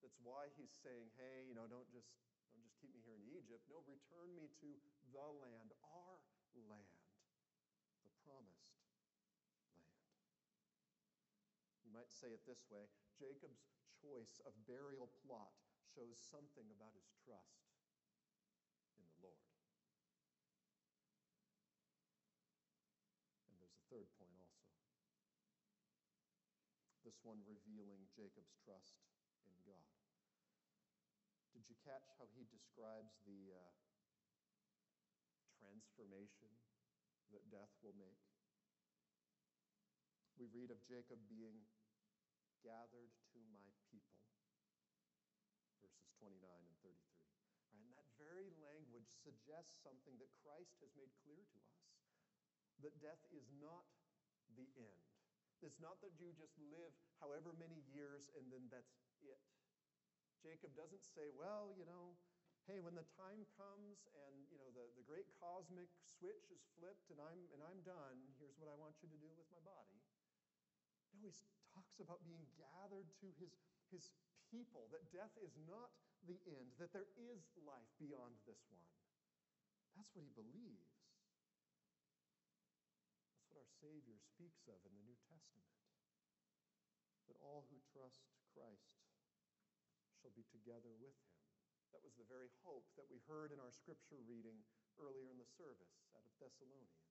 That's 0.00 0.16
why 0.24 0.48
he's 0.56 0.72
saying, 0.72 1.12
hey, 1.20 1.46
you 1.46 1.54
know, 1.54 1.68
don't 1.68 1.86
just, 1.92 2.08
don't 2.08 2.16
just 2.16 2.31
keep 2.82 2.90
me 2.98 3.06
here 3.06 3.14
in 3.14 3.30
Egypt. 3.30 3.62
No, 3.70 3.78
return 3.86 4.34
me 4.34 4.50
to 4.58 4.74
the 5.14 5.22
land, 5.38 5.70
our 5.86 6.18
land, 6.66 6.98
the 8.02 8.10
promised 8.26 8.74
land. 9.78 10.02
You 11.86 11.94
might 11.94 12.10
say 12.10 12.34
it 12.34 12.42
this 12.42 12.66
way 12.66 12.90
Jacob's 13.14 13.62
choice 14.02 14.42
of 14.42 14.50
burial 14.66 15.14
plot 15.22 15.54
shows 15.94 16.18
something 16.18 16.66
about 16.74 16.98
his 16.98 17.06
trust 17.22 17.70
in 18.98 19.06
the 19.06 19.14
Lord. 19.22 19.46
And 23.46 23.54
there's 23.62 23.78
a 23.78 23.86
third 23.94 24.10
point 24.18 24.34
also. 24.42 24.74
This 27.06 27.22
one 27.22 27.46
revealing 27.46 28.10
Jacob's 28.10 28.58
trust 28.66 28.98
in 29.46 29.54
God. 29.62 30.01
Did 31.52 31.68
you 31.68 31.76
catch 31.84 32.08
how 32.16 32.24
he 32.32 32.48
describes 32.48 33.12
the 33.28 33.52
uh, 33.52 33.72
transformation 35.60 36.48
that 37.28 37.44
death 37.52 37.72
will 37.84 37.96
make? 38.00 38.20
We 40.40 40.48
read 40.48 40.72
of 40.72 40.80
Jacob 40.88 41.20
being 41.28 41.68
gathered 42.64 43.12
to 43.36 43.40
my 43.52 43.68
people, 43.92 44.24
verses 45.84 46.08
29 46.16 46.40
and 46.40 46.76
33. 46.80 46.96
Right? 47.68 47.76
And 47.76 47.84
that 47.92 48.08
very 48.16 48.48
language 48.64 49.12
suggests 49.12 49.76
something 49.84 50.16
that 50.24 50.32
Christ 50.40 50.80
has 50.80 50.90
made 50.96 51.12
clear 51.20 51.44
to 51.44 51.58
us 51.68 51.84
that 52.80 52.96
death 52.98 53.22
is 53.30 53.46
not 53.60 53.86
the 54.56 54.66
end. 54.74 55.04
It's 55.62 55.78
not 55.78 56.02
that 56.02 56.16
you 56.18 56.34
just 56.34 56.58
live 56.58 56.90
however 57.22 57.54
many 57.54 57.78
years 57.94 58.26
and 58.34 58.50
then 58.50 58.66
that's 58.66 58.98
it. 59.22 59.38
Jacob 60.42 60.74
doesn't 60.74 61.06
say, 61.06 61.30
well, 61.38 61.70
you 61.78 61.86
know, 61.86 62.18
hey, 62.66 62.82
when 62.82 62.98
the 62.98 63.06
time 63.14 63.46
comes 63.54 64.06
and 64.26 64.34
you 64.50 64.58
know 64.58 64.70
the, 64.74 64.86
the 64.98 65.06
great 65.06 65.26
cosmic 65.38 65.90
switch 66.02 66.50
is 66.50 66.62
flipped 66.78 67.10
and 67.14 67.18
I'm 67.22 67.46
and 67.54 67.62
I'm 67.62 67.80
done, 67.86 68.18
here's 68.42 68.58
what 68.58 68.66
I 68.70 68.74
want 68.74 68.98
you 69.02 69.08
to 69.10 69.18
do 69.22 69.30
with 69.38 69.46
my 69.54 69.62
body. 69.62 69.98
No, 71.14 71.30
he 71.30 71.30
talks 71.70 72.02
about 72.02 72.22
being 72.26 72.42
gathered 72.58 73.06
to 73.22 73.26
his, 73.38 73.54
his 73.94 74.10
people, 74.52 74.88
that 74.92 75.08
death 75.12 75.32
is 75.40 75.56
not 75.64 75.92
the 76.28 76.36
end, 76.44 76.76
that 76.76 76.92
there 76.92 77.08
is 77.16 77.40
life 77.64 77.88
beyond 77.96 78.36
this 78.44 78.60
one. 78.68 78.84
That's 79.96 80.12
what 80.12 80.24
he 80.24 80.32
believes 80.32 80.92
That's 83.32 83.48
what 83.48 83.64
our 83.64 83.72
Savior 83.80 84.16
speaks 84.20 84.64
of 84.68 84.76
in 84.84 84.92
the 84.92 85.04
New 85.04 85.18
Testament. 85.28 85.72
That 87.28 87.40
all 87.40 87.64
who 87.68 87.80
trust 87.92 88.24
Christ 88.52 88.91
shall 90.22 90.30
be 90.38 90.46
together 90.54 90.94
with 90.94 91.18
him. 91.18 91.34
That 91.90 92.06
was 92.06 92.14
the 92.14 92.30
very 92.30 92.48
hope 92.62 92.86
that 92.94 93.10
we 93.10 93.18
heard 93.26 93.50
in 93.50 93.58
our 93.58 93.74
scripture 93.74 94.22
reading 94.22 94.62
earlier 95.02 95.26
in 95.28 95.36
the 95.36 95.50
service 95.58 95.98
out 96.14 96.22
of 96.22 96.32
Thessalonians. 96.38 97.10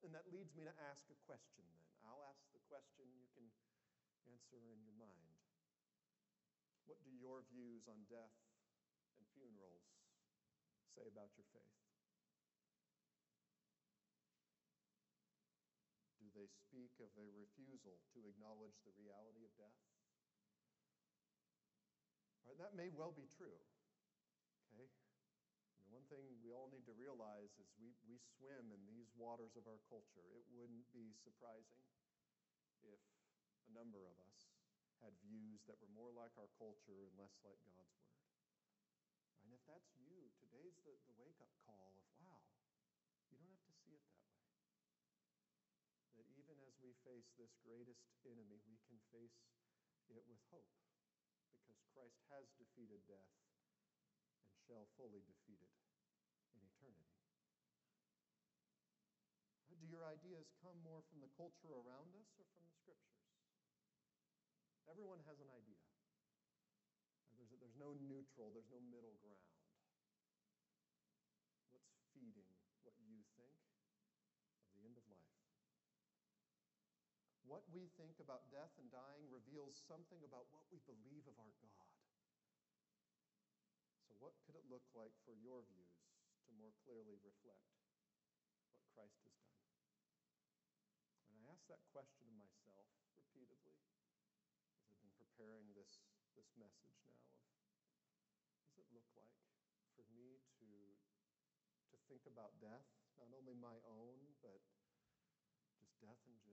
And 0.00 0.16
that 0.16 0.32
leads 0.32 0.56
me 0.56 0.64
to 0.64 0.72
ask 0.88 1.04
a 1.12 1.20
question 1.28 1.68
then. 1.76 1.84
I'll 2.08 2.24
ask 2.32 2.40
the 2.56 2.64
question, 2.72 3.04
you 3.12 3.28
can 3.36 3.44
answer 4.24 4.56
in 4.72 4.80
your 4.80 4.96
mind. 4.96 5.36
What 6.88 7.04
do 7.04 7.12
your 7.12 7.44
views 7.52 7.84
on 7.86 8.08
death 8.08 8.34
and 9.20 9.28
funerals 9.36 9.84
say 10.96 11.04
about 11.04 11.36
your 11.36 11.46
faith? 11.52 11.76
Do 16.18 16.32
they 16.32 16.48
speak 16.48 16.96
of 17.04 17.12
a 17.20 17.28
refusal 17.36 18.00
to 18.16 18.18
acknowledge 18.26 18.80
the 18.82 18.96
reality 18.96 19.44
of 19.44 19.52
death. 19.60 19.78
Right, 22.50 22.66
that 22.66 22.74
may 22.74 22.90
well 22.90 23.14
be 23.14 23.30
true. 23.38 23.54
Okay? 24.74 24.90
one 25.94 26.02
thing 26.10 26.26
we 26.42 26.50
all 26.50 26.66
need 26.66 26.82
to 26.82 26.94
realize 26.98 27.54
is 27.62 27.70
we, 27.78 27.94
we 28.10 28.18
swim 28.18 28.74
in 28.74 28.82
these 28.90 29.06
waters 29.14 29.54
of 29.54 29.70
our 29.70 29.78
culture. 29.86 30.26
It 30.34 30.42
wouldn't 30.50 30.90
be 30.90 31.14
surprising 31.22 31.86
if 32.82 32.98
a 33.66 33.70
number 33.70 34.02
of 34.02 34.18
us 34.26 34.50
had 34.98 35.14
views 35.22 35.62
that 35.70 35.78
were 35.78 35.94
more 35.94 36.10
like 36.10 36.34
our 36.42 36.50
culture 36.58 37.06
and 37.06 37.14
less 37.14 37.38
like 37.46 37.62
God's 37.70 37.94
Word. 38.02 38.18
Right? 39.30 39.46
And 39.46 39.54
if 39.54 39.62
that's 39.70 39.94
you, 39.94 40.26
today's 40.42 40.74
the, 40.82 40.98
the 41.06 41.14
wake 41.22 41.38
up 41.38 41.54
call 41.62 41.94
of, 42.02 42.06
wow, 42.18 42.50
you 43.30 43.38
don't 43.38 43.46
have 43.46 43.62
to 43.62 43.74
see 43.78 43.94
it 43.94 44.02
that 44.10 44.26
way 44.26 44.50
that 46.18 46.26
even 46.34 46.58
as 46.66 46.74
we 46.82 46.98
face 47.06 47.30
this 47.38 47.54
greatest 47.62 48.10
enemy, 48.26 48.58
we 48.66 48.74
can 48.90 48.98
face 49.14 49.38
it 50.10 50.26
with 50.26 50.42
hope 50.50 50.66
Christ 51.90 52.22
has 52.30 52.46
defeated 52.54 53.02
death 53.10 53.34
and 54.46 54.54
shall 54.62 54.86
fully 54.94 55.22
defeat 55.26 55.58
it 55.58 55.74
in 56.54 56.62
eternity. 56.62 57.18
Do 59.66 59.86
your 59.88 60.06
ideas 60.06 60.46
come 60.62 60.78
more 60.86 61.02
from 61.10 61.18
the 61.18 61.32
culture 61.34 61.74
around 61.74 62.14
us 62.14 62.30
or 62.38 62.46
from 62.54 62.62
the 62.62 62.74
scriptures? 62.78 63.26
Everyone 64.86 65.22
has 65.26 65.38
an 65.42 65.50
idea. 65.50 65.82
There's, 67.34 67.50
there's 67.58 67.78
no 67.78 67.94
neutral, 67.98 68.54
there's 68.54 68.70
no 68.70 68.78
middle 68.86 69.18
ground. 69.22 69.50
What's 71.74 71.90
feeding 72.14 72.54
what 72.86 72.94
you 73.02 73.10
think 73.34 73.34
of 73.38 73.50
the 74.76 74.86
end 74.86 74.94
of 74.94 75.06
life? 75.10 75.34
What 77.50 77.66
we 77.74 77.90
think 77.98 78.22
about 78.22 78.46
death 78.54 78.70
and 78.78 78.86
dying 78.94 79.26
reveals 79.26 79.74
something 79.74 80.22
about 80.22 80.46
what 80.54 80.62
we 80.70 80.78
believe 80.86 81.26
of 81.26 81.34
our 81.34 81.50
God. 81.58 81.90
So, 84.06 84.14
what 84.22 84.38
could 84.46 84.54
it 84.54 84.70
look 84.70 84.86
like 84.94 85.10
for 85.26 85.34
your 85.34 85.66
views 85.66 85.98
to 86.46 86.54
more 86.54 86.70
clearly 86.86 87.18
reflect 87.18 87.66
what 88.70 88.86
Christ 88.94 89.18
has 89.26 89.34
done? 89.42 89.66
And 91.26 91.42
I 91.42 91.50
ask 91.50 91.66
that 91.66 91.82
question 91.90 92.22
of 92.30 92.38
myself 92.38 92.86
repeatedly 93.18 93.82
as 94.78 94.86
I've 94.86 95.02
been 95.02 95.18
preparing 95.18 95.74
this, 95.74 96.06
this 96.38 96.54
message 96.54 97.02
now 97.02 97.18
of 98.30 98.46
what 98.46 98.62
does 98.62 98.78
it 98.78 98.86
look 98.94 99.10
like 99.18 99.34
for 99.98 100.06
me 100.14 100.38
to, 100.62 100.70
to 100.70 101.96
think 102.06 102.30
about 102.30 102.54
death, 102.62 102.86
not 103.18 103.34
only 103.34 103.58
my 103.58 103.82
own, 103.90 104.38
but 104.38 104.62
just 105.82 105.98
death 105.98 106.22
in 106.30 106.38
general 106.38 106.49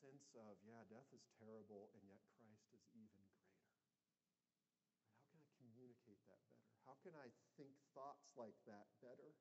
sense 0.00 0.34
of, 0.36 0.60
yeah, 0.64 0.84
death 0.88 1.08
is 1.12 1.24
terrible, 1.40 1.90
and 1.96 2.04
yet 2.04 2.20
Christ 2.36 2.68
is 2.76 2.84
even 2.92 3.24
greater. 3.32 3.72
How 5.16 5.24
can 5.24 5.40
I 5.40 5.48
communicate 5.56 6.20
that 6.28 6.44
better? 6.52 6.72
How 6.84 6.96
can 7.00 7.14
I 7.16 7.32
think 7.56 7.76
thoughts 7.96 8.28
like 8.36 8.56
that 8.68 8.88
better 9.00 9.36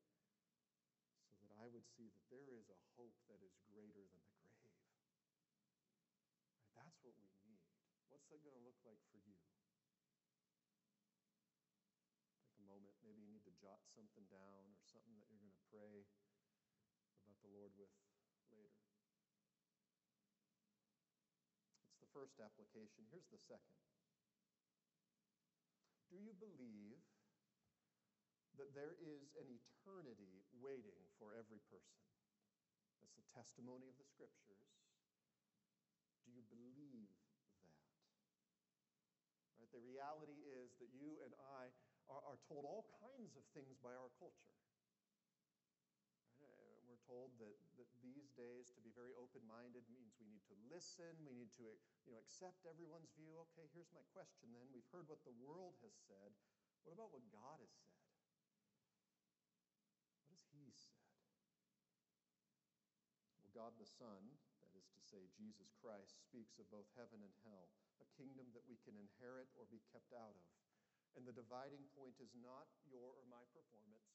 so 1.27 1.36
that 1.44 1.51
I 1.60 1.68
would 1.68 1.86
see 1.86 2.08
that 2.12 2.25
there 2.32 2.48
is 2.54 2.68
a 2.72 2.80
hope 2.96 3.16
that 3.27 3.44
is 3.44 3.56
greater 3.68 4.08
than 4.08 4.24
the 4.32 4.39
grave? 4.58 4.88
Right, 6.56 6.72
that's 6.75 6.98
what 7.04 7.16
we 7.20 7.27
need. 7.44 7.62
What's 8.08 8.27
that 8.32 8.44
going 8.44 8.56
to 8.56 8.63
look 8.63 8.80
like 8.88 9.00
for 9.12 9.20
you? 9.20 9.36
Take 12.44 12.56
a 12.60 12.68
moment. 12.68 12.96
Maybe 13.04 13.22
you 13.24 13.32
need 13.32 13.46
to 13.48 13.56
jot 13.60 13.84
something 13.92 14.25
down 14.32 14.72
or 14.72 14.84
something 14.88 15.16
that 15.20 15.27
you're 15.27 15.39
going 15.44 15.51
to 15.51 15.68
pray 15.72 16.08
about 17.24 17.38
the 17.44 17.51
Lord 17.51 17.72
with 17.75 17.92
later. 18.51 18.80
It's 21.88 22.00
the 22.00 22.07
first 22.18 22.42
application. 22.42 23.06
Here's 23.14 23.30
the 23.30 23.38
second. 23.46 23.78
Do 26.10 26.18
you 26.18 26.34
believe 26.42 26.98
that 28.58 28.74
there 28.74 28.98
is 28.98 29.30
an 29.38 29.46
eternity 29.54 30.42
waiting 30.58 30.98
for 31.22 31.38
every 31.38 31.62
person? 31.70 32.02
That's 32.98 33.14
the 33.14 33.28
testimony 33.38 33.86
of 33.86 34.02
the 34.02 34.08
scriptures. 34.10 34.66
Do 36.26 36.34
you 36.34 36.42
believe 36.50 37.14
that? 37.62 37.86
Right? 39.62 39.70
The 39.70 39.86
reality 39.86 40.42
is 40.50 40.74
that 40.82 40.90
you 40.98 41.22
and 41.22 41.38
I 41.38 41.70
are, 42.10 42.24
are 42.34 42.40
told 42.50 42.66
all 42.66 42.90
kinds 42.98 43.38
of 43.38 43.46
things 43.54 43.78
by 43.86 43.94
our 43.94 44.10
culture 44.18 44.58
Right? 46.42 46.82
We're 46.90 47.04
told 47.06 47.38
that, 47.38 47.54
that 47.54 47.67
these 48.14 48.32
days 48.36 48.72
to 48.76 48.82
be 48.84 48.92
very 48.94 49.12
open-minded 49.18 49.84
means 49.92 50.16
we 50.20 50.30
need 50.30 50.46
to 50.48 50.58
listen, 50.72 51.16
we 51.26 51.34
need 51.36 51.52
to 51.60 51.68
you 52.08 52.12
know, 52.14 52.20
accept 52.22 52.64
everyone's 52.68 53.12
view. 53.18 53.36
Okay, 53.52 53.68
here's 53.74 53.92
my 53.92 54.04
question 54.16 54.52
then. 54.56 54.68
We've 54.72 54.88
heard 54.92 55.08
what 55.08 55.24
the 55.28 55.36
world 55.44 55.76
has 55.84 55.96
said. 56.08 56.32
What 56.88 56.96
about 56.96 57.12
what 57.12 57.26
God 57.34 57.60
has 57.60 57.74
said? 57.74 58.00
What 60.24 60.32
has 60.32 60.44
He 60.56 60.72
said? 60.72 61.08
Well, 63.36 63.52
God 63.52 63.76
the 63.76 63.90
Son, 63.90 64.40
that 64.64 64.72
is 64.78 64.88
to 64.96 65.02
say, 65.04 65.28
Jesus 65.36 65.74
Christ, 65.84 66.24
speaks 66.24 66.60
of 66.62 66.72
both 66.72 66.88
heaven 66.96 67.20
and 67.20 67.36
hell, 67.44 67.68
a 68.00 68.08
kingdom 68.16 68.48
that 68.56 68.68
we 68.70 68.80
can 68.88 68.96
inherit 68.96 69.52
or 69.60 69.68
be 69.68 69.84
kept 69.92 70.16
out 70.16 70.38
of. 70.38 70.48
And 71.18 71.26
the 71.26 71.34
dividing 71.34 71.90
point 71.98 72.22
is 72.22 72.30
not 72.38 72.70
your 72.86 73.10
or 73.10 73.26
my 73.26 73.42
performance 73.50 74.14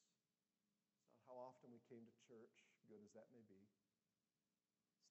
It's 0.95 1.03
not 1.11 1.19
how 1.27 1.35
often 1.51 1.67
we 1.69 1.83
came 1.91 2.07
to 2.07 2.15
church, 2.23 2.63
good 2.87 3.03
as 3.03 3.11
that 3.13 3.27
may 3.35 3.43
be. 3.43 3.59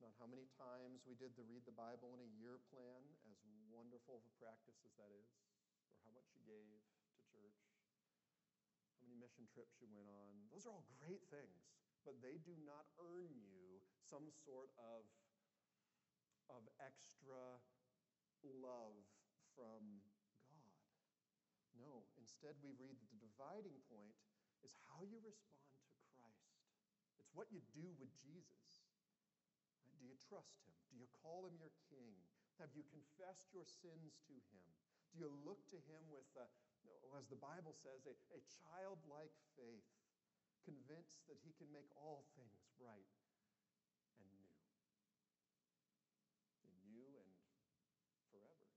Not 0.03 0.19
how 0.19 0.27
many 0.27 0.51
times 0.59 1.07
we 1.07 1.15
did 1.15 1.39
the 1.39 1.47
read 1.47 1.63
the 1.63 1.79
Bible 1.79 2.11
in 2.19 2.27
a 2.27 2.31
year 2.35 2.59
plan, 2.75 3.07
as 3.31 3.39
wonderful 3.71 4.19
of 4.19 4.27
a 4.27 4.35
practice 4.43 4.83
as 4.83 4.91
that 4.99 5.15
is, 5.15 5.31
or 5.87 5.95
how 6.03 6.11
much 6.11 6.27
you 6.35 6.43
gave 6.43 6.83
to 7.15 7.23
church, 7.31 7.63
how 8.99 9.07
many 9.07 9.15
mission 9.15 9.47
trips 9.47 9.79
you 9.79 9.87
went 9.95 10.11
on. 10.11 10.35
Those 10.51 10.67
are 10.67 10.75
all 10.75 10.91
great 10.99 11.23
things, 11.31 11.71
but 12.03 12.19
they 12.19 12.43
do 12.43 12.59
not 12.67 12.91
earn 12.99 13.31
you 13.31 13.79
some 14.03 14.27
sort 14.43 14.75
of, 14.75 15.07
of 16.51 16.67
extra 16.83 17.63
love 18.43 19.07
from 19.55 20.03
God. 20.51 20.83
No, 21.79 22.11
instead, 22.19 22.59
we 22.59 22.75
read 22.75 22.99
that 22.99 23.11
the 23.15 23.23
dividing 23.23 23.79
point 23.87 24.19
is 24.67 24.75
how 24.91 25.07
you 25.07 25.23
respond 25.23 25.63
to 25.63 26.03
Christ. 26.11 26.59
it's 27.23 27.31
what 27.39 27.55
you 27.55 27.63
do 27.71 27.87
with 28.03 28.11
Jesus. 28.19 28.82
Do 30.03 30.11
you 30.11 30.19
trust 30.19 30.59
him? 30.67 30.75
Do 30.91 30.99
you 30.99 31.07
call 31.23 31.47
him 31.47 31.55
your 31.55 31.71
king? 31.87 32.19
Have 32.59 32.75
you 32.75 32.83
confessed 32.91 33.55
your 33.55 33.63
sins 33.63 34.19
to 34.27 34.35
him? 34.51 34.67
Do 35.15 35.23
you 35.23 35.31
look 35.47 35.63
to 35.71 35.79
him 35.79 36.03
with, 36.11 36.27
a, 36.35 36.51
as 37.15 37.31
the 37.31 37.39
Bible 37.39 37.71
says, 37.71 38.03
a, 38.11 38.19
a 38.35 38.43
childlike 38.67 39.39
faith, 39.55 39.87
convinced 40.67 41.23
that 41.31 41.39
he 41.47 41.55
can 41.55 41.71
make 41.71 41.87
all 41.95 42.27
things 42.35 42.67
right 42.83 43.15
and 44.19 44.27
new? 44.27 44.51
In 46.67 46.75
you 46.83 47.07
and 47.23 47.33
forever. 48.35 48.69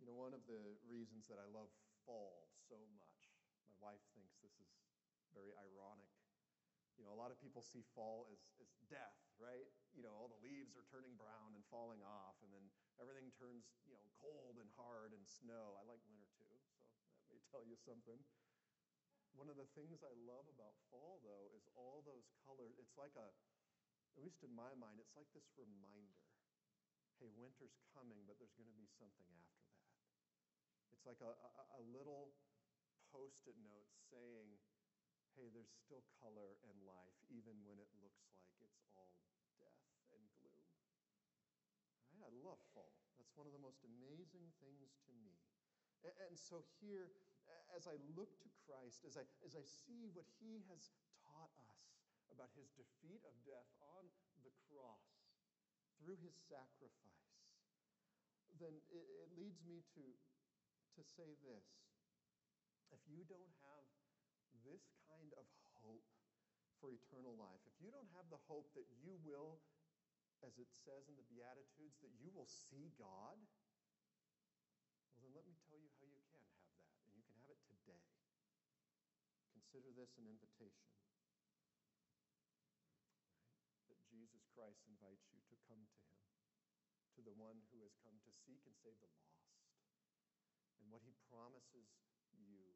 You 0.00 0.08
know, 0.08 0.16
one 0.16 0.32
of 0.32 0.40
the 0.48 0.80
reasons 0.88 1.28
that 1.28 1.36
I 1.36 1.44
love 1.52 1.68
fall 2.08 2.48
so 2.64 2.80
much, 2.96 3.20
my 3.68 3.92
wife 3.92 4.02
thinks 4.16 4.40
this 4.40 4.56
is 4.56 4.72
very 5.36 5.52
ironic. 5.60 6.21
You 7.00 7.08
know, 7.08 7.12
a 7.12 7.18
lot 7.18 7.32
of 7.32 7.40
people 7.40 7.64
see 7.64 7.82
fall 7.96 8.28
as, 8.28 8.40
as 8.60 8.68
death, 8.86 9.18
right? 9.40 9.68
You 9.96 10.04
know, 10.04 10.12
all 10.12 10.28
the 10.28 10.40
leaves 10.44 10.76
are 10.76 10.86
turning 10.92 11.16
brown 11.16 11.56
and 11.56 11.64
falling 11.72 12.04
off, 12.04 12.36
and 12.44 12.52
then 12.52 12.64
everything 13.00 13.32
turns, 13.36 13.64
you 13.88 13.96
know, 13.96 14.04
cold 14.20 14.60
and 14.60 14.68
hard 14.76 15.16
and 15.16 15.24
snow. 15.24 15.76
I 15.80 15.88
like 15.88 16.04
winter 16.04 16.28
too, 16.36 16.54
so 16.68 16.76
that 16.76 16.92
may 17.32 17.40
tell 17.48 17.64
you 17.64 17.76
something. 17.80 18.20
One 19.32 19.48
of 19.48 19.56
the 19.56 19.68
things 19.72 20.04
I 20.04 20.12
love 20.28 20.44
about 20.52 20.76
fall, 20.92 21.24
though, 21.24 21.48
is 21.56 21.64
all 21.72 22.04
those 22.04 22.28
colors. 22.44 22.76
It's 22.76 23.00
like 23.00 23.16
a, 23.16 23.32
at 24.16 24.22
least 24.22 24.44
in 24.44 24.52
my 24.52 24.76
mind, 24.76 25.00
it's 25.00 25.16
like 25.16 25.32
this 25.32 25.48
reminder 25.56 26.20
hey, 27.22 27.30
winter's 27.38 27.78
coming, 27.94 28.18
but 28.26 28.34
there's 28.42 28.58
going 28.58 28.66
to 28.66 28.74
be 28.74 28.90
something 28.98 29.30
after 29.38 29.62
that. 29.78 29.94
It's 30.90 31.06
like 31.06 31.22
a, 31.22 31.30
a, 31.30 31.78
a 31.78 31.82
little 31.94 32.34
post 33.14 33.46
it 33.46 33.54
note 33.62 33.86
saying, 34.10 34.58
hey, 35.36 35.48
there's 35.52 35.72
still 35.72 36.04
color 36.20 36.60
and 36.68 36.76
life, 36.84 37.16
even 37.32 37.56
when 37.64 37.80
it 37.80 37.88
looks 38.04 38.24
like 38.36 38.52
it's 38.60 38.80
all 38.96 39.12
death 39.56 39.84
and 40.12 40.22
gloom. 40.36 40.66
Right? 42.20 42.28
I 42.28 42.30
love 42.44 42.60
fall. 42.76 42.92
That's 43.16 43.32
one 43.36 43.48
of 43.48 43.54
the 43.56 43.62
most 43.62 43.80
amazing 43.86 44.52
things 44.60 44.92
to 45.08 45.12
me. 45.16 45.36
And, 46.02 46.34
so 46.34 46.66
here, 46.82 47.14
as 47.78 47.86
I 47.86 47.94
look 48.18 48.34
to 48.42 48.50
Christ, 48.66 49.06
as 49.06 49.14
I, 49.14 49.22
as 49.46 49.54
I 49.54 49.62
see 49.62 50.10
what 50.10 50.26
he 50.42 50.66
has 50.66 50.90
taught 51.22 51.54
us 51.70 51.82
about 52.34 52.50
his 52.58 52.74
defeat 52.74 53.22
of 53.22 53.34
death 53.46 53.70
on 53.94 54.10
the 54.42 54.50
cross 54.66 55.06
through 56.02 56.18
his 56.18 56.34
sacrifice, 56.50 57.38
then 58.58 58.74
it, 58.90 59.04
it 59.22 59.30
leads 59.38 59.62
me 59.62 59.86
to, 59.94 60.04
to 60.98 61.02
say 61.06 61.38
this. 61.46 61.66
If 62.90 63.00
you 63.08 63.22
don't 63.24 63.54
have 63.62 63.81
this 64.66 64.82
kind 65.10 65.30
of 65.38 65.46
hope 65.82 66.06
for 66.78 66.90
eternal 66.90 67.34
life, 67.38 67.62
if 67.66 67.76
you 67.78 67.90
don't 67.90 68.10
have 68.18 68.26
the 68.30 68.40
hope 68.50 68.70
that 68.74 68.86
you 68.98 69.14
will, 69.22 69.62
as 70.42 70.58
it 70.58 70.70
says 70.70 71.06
in 71.06 71.14
the 71.14 71.26
Beatitudes, 71.30 71.98
that 72.02 72.10
you 72.18 72.30
will 72.34 72.50
see 72.50 72.90
God, 72.98 73.38
well, 75.14 75.20
then 75.22 75.34
let 75.34 75.46
me 75.46 75.54
tell 75.70 75.78
you 75.78 75.90
how 75.98 76.06
you 76.06 76.22
can 76.30 76.42
have 76.42 76.66
that. 76.74 76.90
And 77.06 77.14
you 77.14 77.22
can 77.22 77.38
have 77.38 77.50
it 77.50 77.62
today. 77.70 78.02
Consider 79.54 79.94
this 79.94 80.10
an 80.18 80.26
invitation. 80.26 80.90
Right? 81.54 81.70
That 83.94 84.00
Jesus 84.10 84.42
Christ 84.50 84.82
invites 84.90 85.30
you 85.30 85.38
to 85.54 85.56
come 85.70 85.86
to 85.86 85.98
him, 86.10 86.18
to 87.14 87.20
the 87.22 87.34
one 87.38 87.62
who 87.70 87.86
has 87.86 87.94
come 88.02 88.18
to 88.26 88.32
seek 88.42 88.66
and 88.66 88.74
save 88.82 88.98
the 88.98 89.10
lost. 89.14 89.46
And 90.82 90.90
what 90.90 91.06
he 91.06 91.14
promises 91.30 91.86
you 92.34 92.74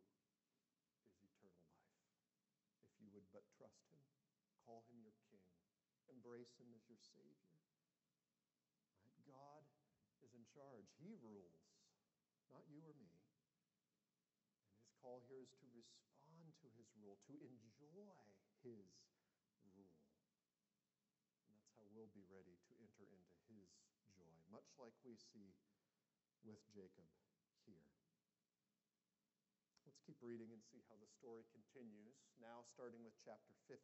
you 3.07 3.15
would 3.15 3.26
but 3.37 3.45
trust 3.53 3.85
him, 3.93 4.01
call 4.65 4.81
him 4.89 4.97
your 5.05 5.13
king, 5.29 5.45
embrace 6.09 6.57
him 6.57 6.73
as 6.73 6.89
your 6.89 6.97
savior. 6.97 7.61
Right? 9.05 9.21
God 9.29 9.69
is 10.25 10.33
in 10.33 10.49
charge. 10.49 10.89
He 10.97 11.13
rules, 11.21 11.61
not 12.49 12.65
you 12.65 12.81
or 12.81 12.97
me. 12.97 13.13
And 14.73 14.81
his 14.81 14.89
call 15.05 15.21
here 15.29 15.45
is 15.45 15.53
to 15.61 15.69
respond 15.77 16.57
to 16.65 16.73
his 16.81 16.89
rule, 16.97 17.21
to 17.29 17.37
enjoy 17.45 18.09
his 18.65 18.89
rule. 19.69 20.01
And 21.45 21.53
that's 21.61 21.77
how 21.77 21.85
we'll 21.93 22.09
be 22.17 22.25
ready 22.33 22.57
to 22.57 22.73
enter 22.81 23.05
into 23.05 23.53
his 23.85 24.01
joy, 24.17 24.33
much 24.49 24.73
like 24.81 24.97
we 25.05 25.21
see 25.21 25.53
with 26.41 26.65
Jacob 26.73 27.13
here. 27.69 28.06
Let's 29.97 30.13
keep 30.13 30.29
reading 30.29 30.53
and 30.53 30.61
see 30.61 30.85
how 30.93 31.01
the 31.01 31.09
story 31.09 31.49
continues. 31.49 32.21
Now, 32.37 32.69
starting 32.69 33.01
with 33.01 33.17
chapter 33.25 33.57
50. 33.65 33.81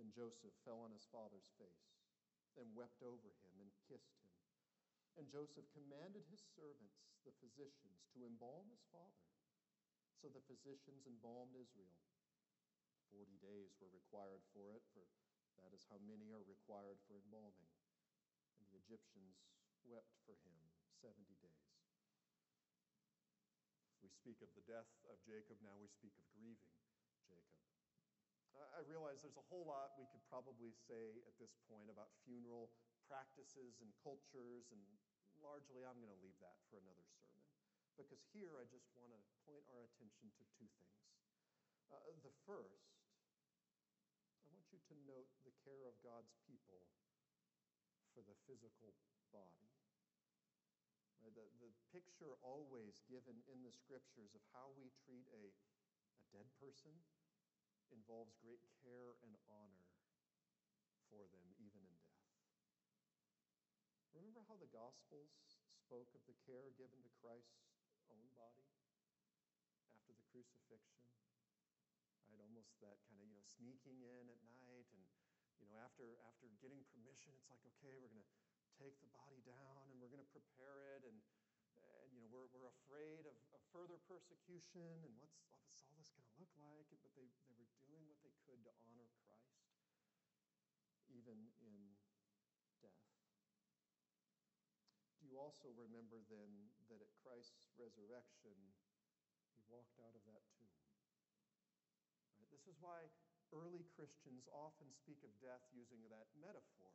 Then 0.00 0.08
Joseph 0.08 0.56
fell 0.64 0.80
on 0.80 0.88
his 0.88 1.04
father's 1.12 1.52
face 1.60 2.00
and 2.56 2.72
wept 2.72 3.04
over 3.04 3.28
him 3.44 3.52
and 3.60 3.68
kissed 3.84 4.16
him. 4.24 4.32
And 5.20 5.28
Joseph 5.28 5.68
commanded 5.76 6.24
his 6.32 6.40
servants, 6.56 7.04
the 7.28 7.36
physicians, 7.44 8.08
to 8.16 8.24
embalm 8.24 8.72
his 8.72 8.88
father. 8.88 9.28
So 10.16 10.32
the 10.32 10.48
physicians 10.48 11.04
embalmed 11.04 11.52
Israel. 11.52 12.00
Forty 13.12 13.36
days 13.36 13.76
were 13.76 13.92
required 13.92 14.40
for 14.56 14.72
it, 14.72 14.80
for 14.96 15.04
that 15.60 15.76
is 15.76 15.84
how 15.92 16.00
many 16.08 16.32
are 16.32 16.48
required 16.48 17.04
for 17.04 17.20
embalming. 17.20 17.68
And 18.56 18.64
the 18.72 18.80
Egyptians 18.80 19.44
wept 19.84 20.16
for 20.24 20.40
him 20.40 20.56
70 21.04 21.36
days 21.36 21.71
speak 24.12 24.38
of 24.44 24.52
the 24.52 24.64
death 24.68 24.88
of 25.08 25.16
Jacob, 25.24 25.56
now 25.64 25.74
we 25.80 25.88
speak 25.88 26.12
of 26.20 26.26
grieving 26.36 26.76
Jacob. 27.26 27.58
I 28.76 28.84
realize 28.84 29.24
there's 29.24 29.40
a 29.40 29.48
whole 29.48 29.64
lot 29.64 29.96
we 29.96 30.04
could 30.12 30.22
probably 30.28 30.76
say 30.76 31.24
at 31.24 31.34
this 31.40 31.56
point 31.66 31.88
about 31.88 32.12
funeral 32.22 32.68
practices 33.08 33.80
and 33.80 33.88
cultures, 34.04 34.68
and 34.70 34.80
largely 35.40 35.82
I'm 35.82 35.98
going 35.98 36.12
to 36.12 36.22
leave 36.22 36.36
that 36.44 36.60
for 36.68 36.76
another 36.76 37.04
sermon. 37.16 37.42
Because 37.96 38.20
here 38.32 38.52
I 38.60 38.68
just 38.68 38.88
want 38.96 39.12
to 39.12 39.20
point 39.48 39.64
our 39.72 39.84
attention 39.88 40.28
to 40.36 40.44
two 40.56 40.68
things. 40.80 41.00
Uh, 41.92 42.00
the 42.24 42.32
first, 42.44 42.92
I 44.44 44.52
want 44.52 44.68
you 44.72 44.80
to 44.80 44.94
note 45.04 45.28
the 45.44 45.52
care 45.64 45.84
of 45.88 45.96
God's 46.04 46.32
people 46.44 46.88
for 48.12 48.20
the 48.24 48.36
physical 48.44 48.92
body. 49.32 49.71
The, 51.22 51.46
the 51.62 51.70
picture 51.94 52.34
always 52.42 52.98
given 53.06 53.46
in 53.46 53.62
the 53.62 53.70
scriptures 53.70 54.34
of 54.34 54.42
how 54.50 54.74
we 54.74 54.90
treat 55.06 55.30
a, 55.30 55.54
a 56.18 56.24
dead 56.34 56.50
person 56.58 56.92
involves 57.94 58.34
great 58.42 58.66
care 58.82 59.14
and 59.22 59.38
honor 59.46 59.86
for 61.06 61.30
them, 61.30 61.46
even 61.62 61.86
in 61.86 61.94
death. 62.02 62.26
Remember 64.12 64.42
how 64.44 64.58
the 64.58 64.68
Gospels 64.74 65.30
spoke 65.70 66.10
of 66.12 66.26
the 66.26 66.36
care 66.42 66.74
given 66.74 67.00
to 67.06 67.12
Christ's 67.22 67.70
own 68.10 68.26
body 68.34 68.68
after 69.94 70.12
the 70.12 70.26
crucifixion? 70.28 71.06
Right, 72.28 72.42
almost 72.42 72.76
that 72.82 72.98
kind 73.08 73.20
of, 73.20 73.28
you 73.28 73.36
know, 73.36 73.44
sneaking 73.46 74.02
in 74.02 74.26
at 74.26 74.40
night 74.48 74.88
and, 74.90 75.04
you 75.60 75.68
know, 75.68 75.78
after, 75.80 76.18
after 76.26 76.48
getting 76.60 76.82
permission, 76.92 77.32
it's 77.36 77.48
like, 77.48 77.62
okay, 77.76 77.94
we're 77.96 78.10
going 78.10 78.24
to 78.24 78.32
take 78.82 78.98
the 78.98 79.14
body 79.14 79.38
down 79.46 79.86
and 79.94 80.02
we're 80.02 80.10
going 80.10 80.22
to 80.22 80.34
prepare 80.34 80.90
it 80.98 81.06
and, 81.06 81.14
and 81.14 82.10
you 82.10 82.18
know, 82.18 82.26
we're, 82.34 82.50
we're 82.50 82.66
afraid 82.82 83.22
of, 83.30 83.38
of 83.54 83.62
further 83.70 83.94
persecution 84.10 85.06
and 85.06 85.14
what's, 85.22 85.38
what's 85.46 85.86
all 85.86 86.02
this 86.02 86.10
going 86.18 86.26
to 86.26 86.38
look 86.42 86.50
like? 86.58 86.90
But 86.90 87.14
they, 87.14 87.30
they 87.46 87.54
were 87.54 87.70
doing 87.86 88.02
what 88.10 88.18
they 88.26 88.34
could 88.42 88.58
to 88.66 88.74
honor 88.90 89.06
Christ, 89.22 89.62
even 91.14 91.38
in 91.62 91.94
death. 92.82 93.06
Do 95.22 95.30
you 95.30 95.38
also 95.38 95.70
remember 95.78 96.18
then 96.26 96.50
that 96.90 96.98
at 96.98 97.12
Christ's 97.22 97.70
resurrection, 97.78 98.58
he 99.54 99.62
walked 99.70 99.94
out 100.02 100.18
of 100.18 100.26
that 100.26 100.42
tomb? 100.58 100.82
Right? 102.34 102.50
This 102.50 102.66
is 102.66 102.74
why 102.82 103.06
early 103.54 103.86
Christians 103.94 104.50
often 104.50 104.90
speak 104.90 105.22
of 105.22 105.30
death 105.38 105.62
using 105.70 106.02
that 106.10 106.26
metaphor 106.34 106.90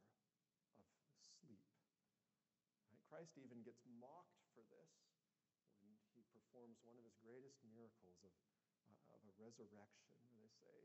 of 0.76 0.84
sleep. 1.22 1.64
Right? 2.92 3.07
Christ 3.18 3.34
even 3.42 3.66
gets 3.66 3.82
mocked 3.98 4.46
for 4.54 4.62
this 4.70 4.94
when 5.82 5.90
he 6.14 6.22
performs 6.30 6.78
one 6.86 7.02
of 7.02 7.02
his 7.02 7.18
greatest 7.18 7.58
miracles 7.66 8.14
of, 8.22 8.30
uh, 8.94 9.18
of 9.18 9.26
a 9.26 9.34
resurrection, 9.42 10.14
where 10.22 10.38
they 10.38 10.54
say, 10.62 10.78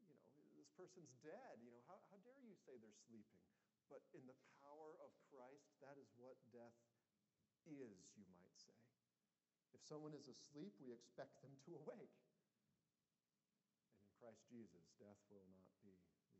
you 0.00 0.08
know, 0.08 0.16
this 0.56 0.72
person's 0.80 1.12
dead. 1.20 1.60
You 1.60 1.76
know, 1.76 1.84
how, 1.84 2.00
how 2.08 2.16
dare 2.24 2.40
you 2.40 2.56
say 2.56 2.80
they're 2.80 3.04
sleeping? 3.04 3.36
But 3.92 4.00
in 4.16 4.24
the 4.24 4.32
power 4.64 4.96
of 5.04 5.12
Christ, 5.28 5.76
that 5.84 6.00
is 6.00 6.08
what 6.16 6.40
death 6.56 6.72
is, 7.68 8.16
you 8.16 8.24
might 8.32 8.56
say. 8.56 8.80
If 9.76 9.84
someone 9.84 10.16
is 10.16 10.24
asleep, 10.24 10.72
we 10.80 10.88
expect 10.88 11.36
them 11.44 11.52
to 11.68 11.76
awake. 11.84 12.16
And 13.92 14.00
in 14.00 14.08
Christ 14.16 14.40
Jesus, 14.48 14.88
death 14.96 15.20
will 15.28 15.44
not 15.52 15.68
be 15.84 15.92
the 16.00 16.16
end. 16.16 16.32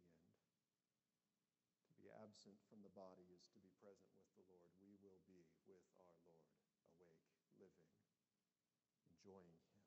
To 1.85 1.93
be 2.01 2.09
absent 2.35 2.59
from 2.67 2.83
the 2.83 2.91
body 2.99 3.31
is 3.31 3.47
to 3.47 3.63
be 3.63 3.71
present 3.79 4.11
with 4.19 4.35
the 4.35 4.43
Lord. 4.51 4.75
We 4.83 4.99
will 4.99 5.23
be 5.23 5.47
with 5.71 5.87
our 6.03 6.19
Lord, 6.27 6.51
awake, 6.99 7.23
living, 7.55 7.95
enjoying 9.07 9.55
Him. 9.63 9.79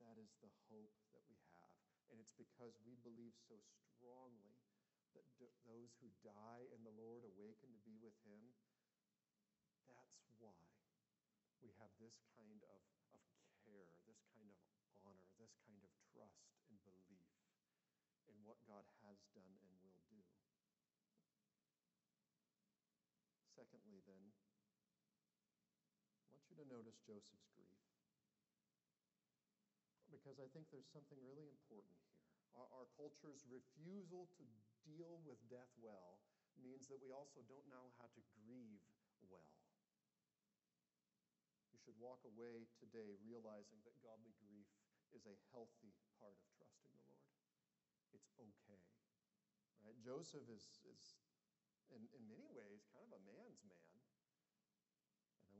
That 0.00 0.16
is 0.16 0.32
the 0.40 0.48
hope 0.72 0.96
that 1.12 1.20
we 1.28 1.36
have. 1.52 1.76
And 2.08 2.16
it's 2.24 2.32
because 2.32 2.80
we 2.88 2.96
believe 3.04 3.36
so 3.36 3.60
strongly 3.60 4.64
that 5.12 5.28
d- 5.36 5.52
those 5.68 5.92
who 6.00 6.08
die 6.24 6.64
in 6.72 6.88
the 6.88 6.96
Lord 6.96 7.28
awaken 7.28 7.68
to 7.68 7.84
be 7.84 8.00
with 8.00 8.16
Him. 8.24 8.56
That's 9.92 10.24
why 10.40 10.56
we 11.60 11.68
have 11.76 11.92
this 12.00 12.16
kind 12.32 12.64
of, 12.64 12.80
of 13.12 13.20
care, 13.60 13.92
this 14.08 14.24
kind 14.32 14.48
of 14.48 14.56
honor, 15.04 15.28
this 15.36 15.52
kind 15.68 15.84
of 15.84 15.92
trust 16.16 16.48
and 16.72 16.80
belief 16.80 17.28
in 18.24 18.40
what 18.40 18.56
God 18.64 18.88
has 19.04 19.20
done 19.36 19.60
and 19.60 19.76
will 19.84 20.00
do. 20.08 20.24
Secondly, 23.60 24.00
then, 24.08 24.32
I 26.16 26.32
want 26.32 26.48
you 26.48 26.49
to 26.60 26.68
notice 26.68 27.00
Joseph's 27.08 27.48
grief 27.56 27.80
because 30.12 30.36
I 30.36 30.52
think 30.52 30.68
there's 30.68 30.92
something 30.92 31.16
really 31.24 31.48
important 31.48 31.96
here. 31.96 32.20
Our, 32.52 32.68
our, 32.76 32.86
culture's 32.98 33.46
refusal 33.48 34.28
to 34.36 34.44
deal 34.84 35.22
with 35.24 35.40
death 35.48 35.70
well 35.80 36.20
means 36.60 36.90
that 36.92 37.00
we 37.00 37.08
also 37.08 37.40
don't 37.48 37.64
know 37.72 37.94
how 37.96 38.10
to 38.12 38.22
grieve 38.36 38.84
well. 39.30 39.56
You 41.72 41.80
should 41.80 41.96
walk 41.96 42.20
away 42.26 42.68
today 42.76 43.16
realizing 43.24 43.80
that 43.88 43.96
godly 44.04 44.34
grief 44.44 44.68
is 45.16 45.24
a 45.24 45.40
healthy 45.54 45.94
part 46.20 46.36
of 46.36 46.44
trusting 46.58 46.90
the 46.92 47.00
Lord. 47.08 47.32
It's 48.12 48.28
okay. 48.36 48.82
Right? 49.80 49.96
Joseph 50.04 50.44
is, 50.52 50.68
is 50.84 51.16
in, 51.94 52.04
in 52.12 52.22
many 52.28 52.50
ways, 52.52 52.84
kind 52.92 53.06
of 53.08 53.14
a 53.16 53.22
man's 53.24 53.62
man. 53.64 53.89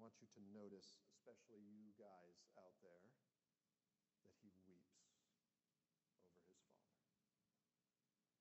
Want 0.00 0.16
you 0.16 0.32
to 0.32 0.42
notice, 0.56 0.96
especially 1.12 1.60
you 1.60 1.92
guys 2.00 2.40
out 2.56 2.72
there, 2.80 2.96
that 3.04 4.32
he 4.40 4.48
weeps 4.64 4.64
over 4.64 4.80
his 4.80 5.04
father. 5.12 6.64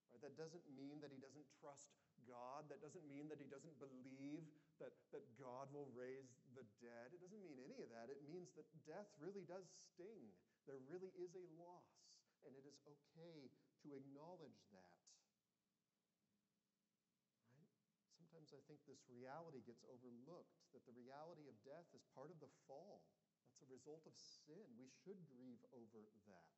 Right? 0.08 0.24
That 0.24 0.40
doesn't 0.40 0.64
mean 0.72 1.04
that 1.04 1.12
he 1.12 1.20
doesn't 1.20 1.44
trust 1.60 1.92
God. 2.24 2.72
That 2.72 2.80
doesn't 2.80 3.04
mean 3.12 3.28
that 3.28 3.44
he 3.44 3.52
doesn't 3.52 3.76
believe 3.76 4.48
that, 4.80 4.96
that 5.12 5.28
God 5.36 5.68
will 5.76 5.92
raise 5.92 6.32
the 6.56 6.64
dead. 6.80 7.12
It 7.12 7.20
doesn't 7.20 7.44
mean 7.44 7.60
any 7.60 7.84
of 7.84 7.92
that. 7.92 8.08
It 8.08 8.24
means 8.24 8.56
that 8.56 8.64
death 8.88 9.12
really 9.20 9.44
does 9.44 9.68
sting. 9.68 10.32
There 10.64 10.80
really 10.88 11.12
is 11.20 11.36
a 11.36 11.44
loss, 11.60 12.24
and 12.48 12.56
it 12.56 12.64
is 12.64 12.80
okay 12.88 13.52
to 13.84 13.88
acknowledge 14.00 14.64
that. 14.72 14.96
Right? 18.32 18.39
I 18.58 18.64
think 18.66 18.82
this 18.90 19.06
reality 19.06 19.62
gets 19.62 19.86
overlooked 19.86 20.58
that 20.74 20.86
the 20.90 20.96
reality 20.98 21.46
of 21.46 21.58
death 21.62 21.86
is 21.94 22.02
part 22.18 22.34
of 22.34 22.42
the 22.42 22.50
fall. 22.66 23.06
That's 23.46 23.62
a 23.62 23.70
result 23.70 24.06
of 24.10 24.16
sin. 24.18 24.66
We 24.78 24.90
should 24.90 25.22
grieve 25.30 25.62
over 25.70 26.02
that. 26.26 26.50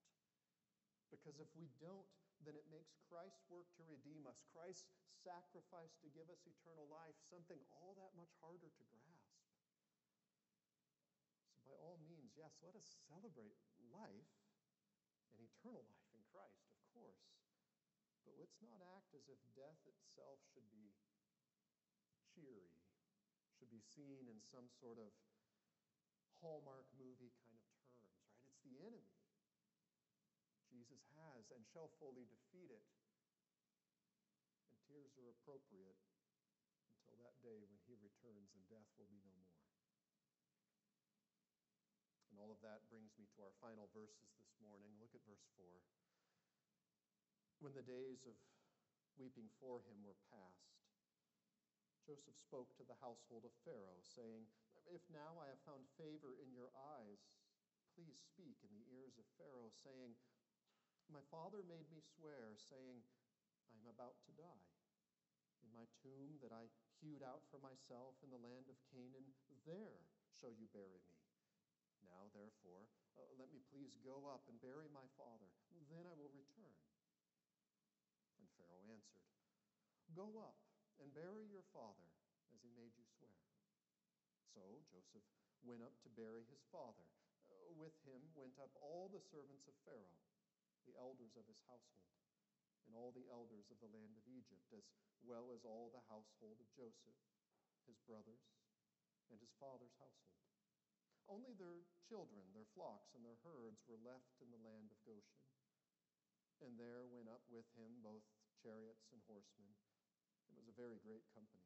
Because 1.12 1.40
if 1.44 1.52
we 1.52 1.68
don't, 1.84 2.08
then 2.48 2.56
it 2.56 2.72
makes 2.72 2.96
Christ's 3.12 3.44
work 3.52 3.68
to 3.78 3.84
redeem 3.86 4.24
us, 4.26 4.42
Christ's 4.56 4.88
sacrifice 5.22 5.94
to 6.02 6.10
give 6.10 6.32
us 6.32 6.48
eternal 6.48 6.88
life, 6.90 7.14
something 7.30 7.60
all 7.76 7.94
that 8.00 8.16
much 8.18 8.32
harder 8.42 8.72
to 8.72 8.84
grasp. 8.90 9.36
So, 11.52 11.68
by 11.68 11.78
all 11.78 12.00
means, 12.02 12.34
yes, 12.34 12.56
let 12.64 12.74
us 12.74 12.88
celebrate 13.06 13.60
life 13.92 14.32
and 15.36 15.44
eternal 15.44 15.84
life 15.86 16.10
in 16.16 16.24
Christ, 16.32 16.64
of 16.72 16.80
course. 16.96 17.28
But 18.26 18.40
let's 18.40 18.58
not 18.64 18.82
act 18.98 19.14
as 19.14 19.28
if 19.30 19.38
death 19.54 19.82
itself 19.86 20.42
should 20.56 20.66
be 20.72 20.96
cheery, 22.42 22.74
should 23.54 23.70
be 23.70 23.86
seen 23.94 24.26
in 24.26 24.42
some 24.50 24.66
sort 24.82 24.98
of 24.98 25.14
Hallmark 26.42 26.90
movie 26.98 27.30
kind 27.46 27.54
of 27.54 27.62
terms, 27.78 28.18
right? 28.26 28.50
It's 28.50 28.66
the 28.66 28.82
enemy. 28.82 29.14
Jesus 30.74 31.06
has 31.22 31.46
and 31.54 31.62
shall 31.70 31.94
fully 32.02 32.26
defeat 32.26 32.74
it. 32.74 32.82
And 34.66 34.74
tears 34.90 35.14
are 35.22 35.30
appropriate 35.30 36.02
until 36.98 37.22
that 37.22 37.38
day 37.46 37.62
when 37.62 37.78
he 37.86 37.94
returns 38.02 38.50
and 38.58 38.66
death 38.74 38.90
will 38.98 39.06
be 39.06 39.22
no 39.22 39.38
more. 39.38 39.62
And 42.34 42.42
all 42.42 42.50
of 42.50 42.58
that 42.66 42.90
brings 42.90 43.14
me 43.22 43.30
to 43.38 43.46
our 43.46 43.54
final 43.62 43.86
verses 43.94 44.34
this 44.42 44.50
morning. 44.66 44.98
Look 44.98 45.14
at 45.14 45.22
verse 45.30 45.46
4. 45.62 45.70
When 47.62 47.78
the 47.78 47.86
days 47.86 48.26
of 48.26 48.34
weeping 49.22 49.54
for 49.62 49.86
him 49.86 50.02
were 50.02 50.18
past, 50.34 50.81
Joseph 52.12 52.36
spoke 52.44 52.76
to 52.76 52.84
the 52.84 53.00
household 53.00 53.48
of 53.48 53.56
Pharaoh, 53.64 54.04
saying, 54.04 54.44
If 54.92 55.00
now 55.16 55.40
I 55.40 55.48
have 55.48 55.64
found 55.64 55.88
favor 55.96 56.36
in 56.44 56.52
your 56.52 56.68
eyes, 57.00 57.24
please 57.96 58.20
speak 58.20 58.60
in 58.68 58.76
the 58.76 58.84
ears 58.92 59.16
of 59.16 59.24
Pharaoh, 59.40 59.72
saying, 59.72 60.20
My 61.08 61.24
father 61.32 61.64
made 61.64 61.88
me 61.88 62.04
swear, 62.04 62.52
saying, 62.60 63.00
I 63.72 63.80
am 63.80 63.88
about 63.88 64.20
to 64.28 64.36
die. 64.36 64.68
In 65.64 65.72
my 65.72 65.88
tomb 66.04 66.36
that 66.44 66.52
I 66.52 66.68
hewed 67.00 67.24
out 67.24 67.48
for 67.48 67.64
myself 67.64 68.20
in 68.20 68.28
the 68.28 68.44
land 68.44 68.68
of 68.68 68.76
Canaan, 68.92 69.32
there 69.64 70.04
shall 70.36 70.52
you 70.52 70.68
bury 70.76 71.00
me. 71.08 71.16
Now, 72.04 72.28
therefore, 72.36 72.92
uh, 73.16 73.24
let 73.40 73.48
me 73.56 73.64
please 73.72 73.96
go 74.04 74.28
up 74.28 74.44
and 74.52 74.60
bury 74.60 74.92
my 74.92 75.08
father. 75.16 75.48
Then 75.88 76.04
I 76.04 76.16
will 76.20 76.36
return. 76.36 76.76
And 78.36 78.52
Pharaoh 78.60 78.84
answered, 78.92 79.24
Go 80.12 80.28
up 80.44 80.60
and 81.00 81.14
bury 81.14 81.48
your 81.48 81.64
father 81.72 82.10
as 82.52 82.60
he 82.60 82.72
made 82.76 82.92
you 82.98 83.06
swear. 83.06 83.38
So 84.52 84.84
Joseph 84.92 85.24
went 85.64 85.86
up 85.86 85.96
to 86.04 86.10
bury 86.12 86.44
his 86.50 86.66
father. 86.74 87.08
Uh, 87.52 87.72
with 87.78 87.96
him 88.04 88.20
went 88.36 88.58
up 88.60 88.72
all 88.82 89.08
the 89.12 89.24
servants 89.24 89.68
of 89.68 89.76
Pharaoh. 89.86 90.20
the 90.86 90.98
elders 90.98 91.38
of 91.38 91.46
his 91.46 91.62
household, 91.70 92.10
and 92.88 92.98
all 92.98 93.14
the 93.14 93.30
elders 93.30 93.70
of 93.70 93.78
the 93.80 93.92
land 93.94 94.18
of 94.18 94.26
Egypt, 94.28 94.66
as 94.74 94.86
well 95.22 95.54
as 95.54 95.62
all 95.64 95.94
the 95.94 96.08
household 96.10 96.58
of 96.58 96.68
Joseph, 96.74 97.20
his 97.86 98.00
brothers, 98.10 98.42
and 99.30 99.38
his 99.40 99.54
father's 99.62 99.96
household. 100.02 100.42
Only 101.30 101.54
their 101.56 101.86
children, 102.10 102.44
their 102.52 102.68
flocks, 102.76 103.14
and 103.16 103.24
their 103.24 103.40
herds 103.46 103.86
were 103.88 104.02
left 104.02 104.36
in 104.42 104.52
the 104.52 104.64
land 104.66 104.92
of 104.92 105.00
Goshen. 105.06 105.46
And 106.60 106.76
there 106.78 107.08
went 107.08 107.30
up 107.30 107.46
with 107.48 107.66
him 107.78 108.02
both 108.04 108.26
chariots 108.60 109.08
and 109.14 109.22
horsemen. 109.30 109.72
It 110.52 110.60
was 110.60 110.68
a 110.68 110.76
very 110.76 111.00
great 111.00 111.24
company. 111.32 111.66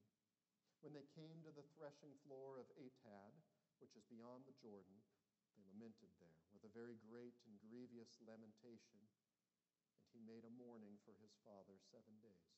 When 0.86 0.94
they 0.94 1.10
came 1.18 1.42
to 1.42 1.54
the 1.54 1.66
threshing 1.74 2.14
floor 2.22 2.62
of 2.62 2.70
Atad, 2.78 3.34
which 3.82 3.98
is 3.98 4.06
beyond 4.06 4.46
the 4.46 4.54
Jordan, 4.62 5.02
they 5.58 5.66
lamented 5.66 6.14
there 6.22 6.46
with 6.54 6.62
a 6.62 6.78
very 6.78 7.02
great 7.02 7.36
and 7.50 7.58
grievous 7.66 8.22
lamentation, 8.22 9.02
and 9.02 10.14
he 10.14 10.22
made 10.22 10.46
a 10.46 10.58
mourning 10.60 11.02
for 11.02 11.18
his 11.18 11.34
father 11.42 11.80
seven 11.90 12.16
days. 12.22 12.54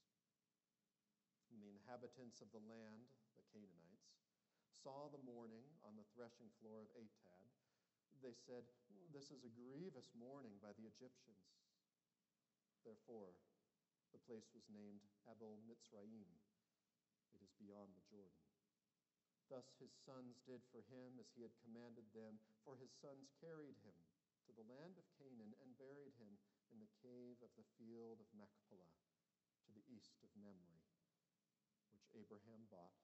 And 1.49 1.63
the 1.63 1.71
inhabitants 1.71 2.43
of 2.43 2.51
the 2.51 2.63
land, 2.67 3.07
the 3.39 3.47
Canaanites, 3.47 4.19
saw 4.83 5.07
the 5.07 5.23
mourning 5.23 5.65
on 5.87 5.95
the 5.95 6.05
threshing 6.11 6.51
floor 6.59 6.83
of 6.83 6.91
Atad. 6.93 7.47
They 8.21 8.33
said, 8.33 8.65
This 9.13 9.29
is 9.29 9.45
a 9.45 9.53
grievous 9.53 10.11
mourning 10.17 10.57
by 10.59 10.73
the 10.73 10.89
Egyptians. 10.89 11.53
Therefore, 12.83 13.37
the 14.12 14.24
place 14.24 14.48
was 14.56 14.63
named 14.72 15.04
Abel 15.28 15.60
Mitzrayim. 15.67 16.32
It 17.36 17.41
is 17.43 17.54
beyond 17.60 17.96
the 17.96 18.08
Jordan. 18.08 18.48
Thus 19.48 19.72
his 19.80 19.96
sons 20.04 20.43
did 20.43 20.63
for 20.72 20.84
him 20.91 21.15
as 21.20 21.32
he 21.32 21.43
had 21.43 21.56
commanded 21.63 22.08
them, 22.12 22.39
for 22.67 22.76
his 22.76 22.91
sons 23.00 23.32
carried 23.39 23.80
him 23.80 23.96
to 24.48 24.52
the 24.56 24.67
land 24.67 25.00
of 25.00 25.08
Canaan 25.15 25.56
and 25.63 25.80
buried 25.80 26.15
him 26.20 26.36
in 26.72 26.84
the 26.84 26.96
cave 27.00 27.39
of 27.39 27.52
the 27.56 27.67
field 27.80 28.20
of 28.20 28.28
Machpelah 28.36 29.00
to 29.63 29.72
the 29.72 29.88
east 29.88 30.20
of 30.24 30.32
Mamre, 30.36 30.84
which 31.96 32.12
Abraham 32.12 32.67
bought 32.67 33.00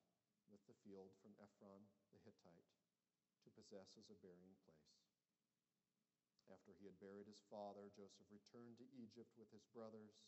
with 0.51 0.63
the 0.67 0.75
field 0.83 1.15
from 1.23 1.35
Ephron 1.39 1.87
the 2.11 2.19
Hittite 2.27 2.71
to 3.43 3.55
possess 3.55 3.95
as 3.95 4.11
a 4.11 4.19
burying 4.19 4.59
place. 4.67 4.99
After 6.51 6.75
he 6.75 6.85
had 6.85 6.99
buried 6.99 7.31
his 7.31 7.39
father, 7.47 7.87
Joseph 7.95 8.27
returned 8.27 8.75
to 8.83 8.95
Egypt 8.99 9.31
with 9.39 9.47
his 9.55 9.63
brothers 9.71 10.19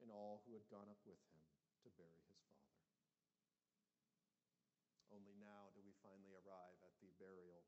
and 0.00 0.10
all 0.10 0.42
who 0.44 0.56
had 0.56 0.66
gone 0.72 0.88
up 0.88 1.00
with 1.04 1.20
him 1.30 1.40
to 1.84 1.88
bury 1.96 2.20
his 2.28 2.40
father. 2.48 2.74
Only 5.12 5.34
now 5.38 5.70
do 5.74 5.80
we 5.82 5.92
finally 6.00 6.34
arrive 6.34 6.78
at 6.86 6.94
the 7.02 7.10
burial 7.18 7.64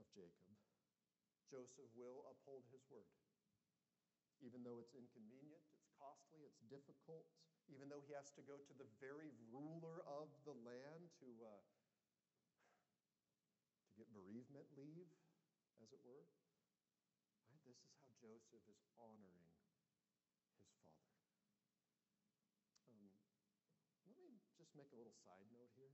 of 0.00 0.06
Jacob. 0.12 0.50
Joseph 1.52 1.92
will 1.92 2.24
uphold 2.32 2.64
his 2.72 2.80
word. 2.88 3.12
Even 4.40 4.64
though 4.64 4.80
it's 4.80 4.96
inconvenient, 4.96 5.62
it's 5.70 5.86
costly, 6.00 6.42
it's 6.42 6.58
difficult, 6.66 7.28
even 7.70 7.86
though 7.86 8.02
he 8.02 8.16
has 8.16 8.32
to 8.34 8.42
go 8.42 8.58
to 8.58 8.74
the 8.74 8.88
very 8.98 9.30
ruler 9.52 10.02
of 10.08 10.32
the 10.42 10.56
land 10.66 11.12
to, 11.22 11.28
uh, 11.46 11.62
to 13.86 13.90
get 13.94 14.10
bereavement 14.10 14.66
leave, 14.74 15.06
as 15.78 15.92
it 15.94 16.02
were. 16.02 16.26
Right? 17.46 17.62
This 17.68 17.78
is 17.78 17.92
how 18.02 18.10
Joseph 18.18 18.66
is 18.66 18.82
honoring 18.98 19.46
his 19.46 19.54
father. 19.62 20.02
Um, 22.90 23.12
let 24.08 24.18
me 24.18 24.42
just 24.72 24.88
make 24.88 24.96
a 24.96 25.04
little 25.04 25.20
side 25.28 25.44
note 25.52 25.68
here. 25.76 25.92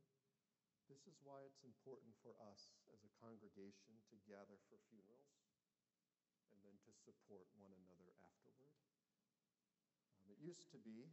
This 0.86 1.02
is 1.10 1.18
why 1.26 1.42
it's 1.42 1.66
important 1.66 2.14
for 2.22 2.30
us 2.46 2.78
as 2.94 3.02
a 3.02 3.10
congregation 3.18 3.98
to 4.06 4.14
gather 4.30 4.54
for 4.70 4.78
funerals 4.86 5.34
and 6.54 6.62
then 6.62 6.78
to 6.86 6.94
support 6.94 7.50
one 7.58 7.74
another 7.74 8.14
afterward. 8.22 8.70
Um, 10.22 10.30
it 10.30 10.38
used 10.38 10.70
to 10.70 10.78
be 10.78 11.10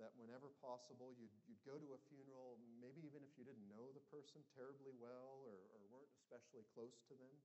that 0.00 0.16
whenever 0.16 0.48
possible, 0.64 1.12
you'd, 1.12 1.36
you'd 1.44 1.60
go 1.60 1.76
to 1.76 1.92
a 1.92 2.00
funeral, 2.08 2.56
maybe 2.80 3.04
even 3.04 3.20
if 3.20 3.36
you 3.36 3.44
didn't 3.44 3.68
know 3.68 3.92
the 3.92 4.08
person 4.08 4.40
terribly 4.56 4.96
well 4.96 5.44
or, 5.44 5.68
or 5.76 5.84
weren't 5.92 6.16
especially 6.24 6.64
close 6.72 7.04
to 7.12 7.14
them. 7.20 7.36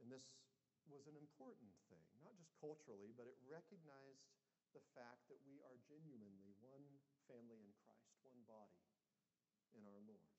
And 0.00 0.08
this 0.08 0.24
was 0.88 1.04
an 1.04 1.20
important 1.20 1.76
thing, 1.92 2.08
not 2.24 2.32
just 2.40 2.56
culturally, 2.56 3.12
but 3.12 3.28
it 3.28 3.36
recognized 3.44 4.24
the 4.72 4.80
fact 4.96 5.28
that 5.28 5.36
we 5.44 5.60
are 5.68 5.76
genuinely 5.84 6.56
one 6.64 6.88
family 7.28 7.60
in 7.60 7.72
Christ, 7.80 7.91
one 8.26 8.42
body 8.48 8.82
in 9.74 9.82
our 9.86 10.00
Lord. 10.06 10.32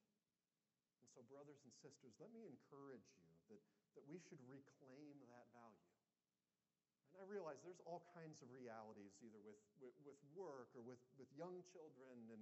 And 1.01 1.07
so, 1.11 1.21
brothers 1.27 1.59
and 1.63 1.73
sisters, 1.83 2.13
let 2.17 2.31
me 2.31 2.47
encourage 2.47 3.05
you 3.19 3.29
that, 3.51 3.61
that 3.99 4.05
we 4.07 4.17
should 4.19 4.41
reclaim 4.47 5.19
that 5.29 5.45
value. 5.51 5.91
And 7.13 7.21
I 7.21 7.27
realize 7.29 7.61
there's 7.61 7.83
all 7.85 8.01
kinds 8.17 8.41
of 8.41 8.49
realities, 8.49 9.13
either 9.21 9.37
with, 9.45 9.61
with, 9.77 9.93
with 10.01 10.17
work 10.33 10.73
or 10.73 10.81
with, 10.81 11.01
with 11.21 11.29
young 11.37 11.61
children, 11.69 12.17
and 12.33 12.41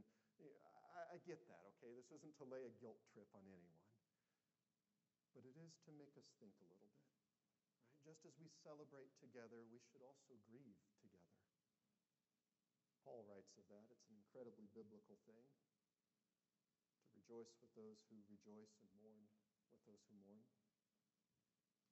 I, 0.95 1.15
I 1.15 1.17
get 1.27 1.43
that, 1.51 1.63
okay? 1.75 1.91
This 1.91 2.07
isn't 2.15 2.35
to 2.39 2.47
lay 2.47 2.63
a 2.63 2.73
guilt 2.79 2.99
trip 3.11 3.27
on 3.35 3.43
anyone. 3.51 3.83
But 5.35 5.43
it 5.43 5.55
is 5.59 5.75
to 5.87 5.91
make 5.95 6.15
us 6.15 6.27
think 6.39 6.55
a 6.59 6.67
little 6.67 6.87
bit. 6.87 7.07
Right? 7.11 8.15
Just 8.15 8.23
as 8.23 8.35
we 8.39 8.47
celebrate 8.63 9.11
together, 9.19 9.59
we 9.67 9.79
should 9.91 10.03
also 10.03 10.39
grieve. 10.47 10.79
Paul 13.01 13.25
writes 13.25 13.57
of 13.57 13.65
that. 13.73 13.89
It's 13.89 14.07
an 14.09 14.17
incredibly 14.17 14.69
biblical 14.71 15.17
thing 15.25 15.45
to 15.49 17.09
rejoice 17.17 17.57
with 17.59 17.73
those 17.73 18.05
who 18.07 18.21
rejoice 18.29 18.77
and 18.81 18.91
mourn 19.01 19.25
with 19.73 19.81
those 19.89 20.05
who 20.07 20.15
mourn. 20.21 20.45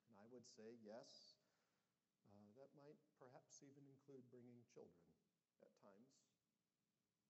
And 0.10 0.18
I 0.22 0.26
would 0.30 0.46
say, 0.46 0.78
yes, 0.82 1.42
uh, 2.30 2.50
that 2.58 2.70
might 2.78 3.02
perhaps 3.18 3.62
even 3.66 3.86
include 3.90 4.30
bringing 4.30 4.62
children 4.70 5.06
at 5.66 5.74
times, 5.82 6.14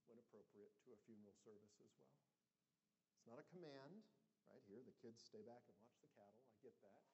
when 0.09 0.19
appropriate, 0.19 0.75
to 0.83 0.93
a 0.93 0.99
funeral 1.05 1.35
service 1.37 1.79
as 1.79 1.91
well. 1.99 2.19
It's 3.15 3.27
not 3.27 3.39
a 3.39 3.47
command, 3.51 4.03
right 4.49 4.63
here, 4.65 4.81
the 4.81 4.95
kids 4.97 5.21
stay 5.21 5.45
back 5.45 5.63
and 5.69 5.77
watch 5.79 6.01
the 6.01 6.11
cattle. 6.17 6.41
I 6.49 6.57
get 6.59 6.75
that. 6.81 7.05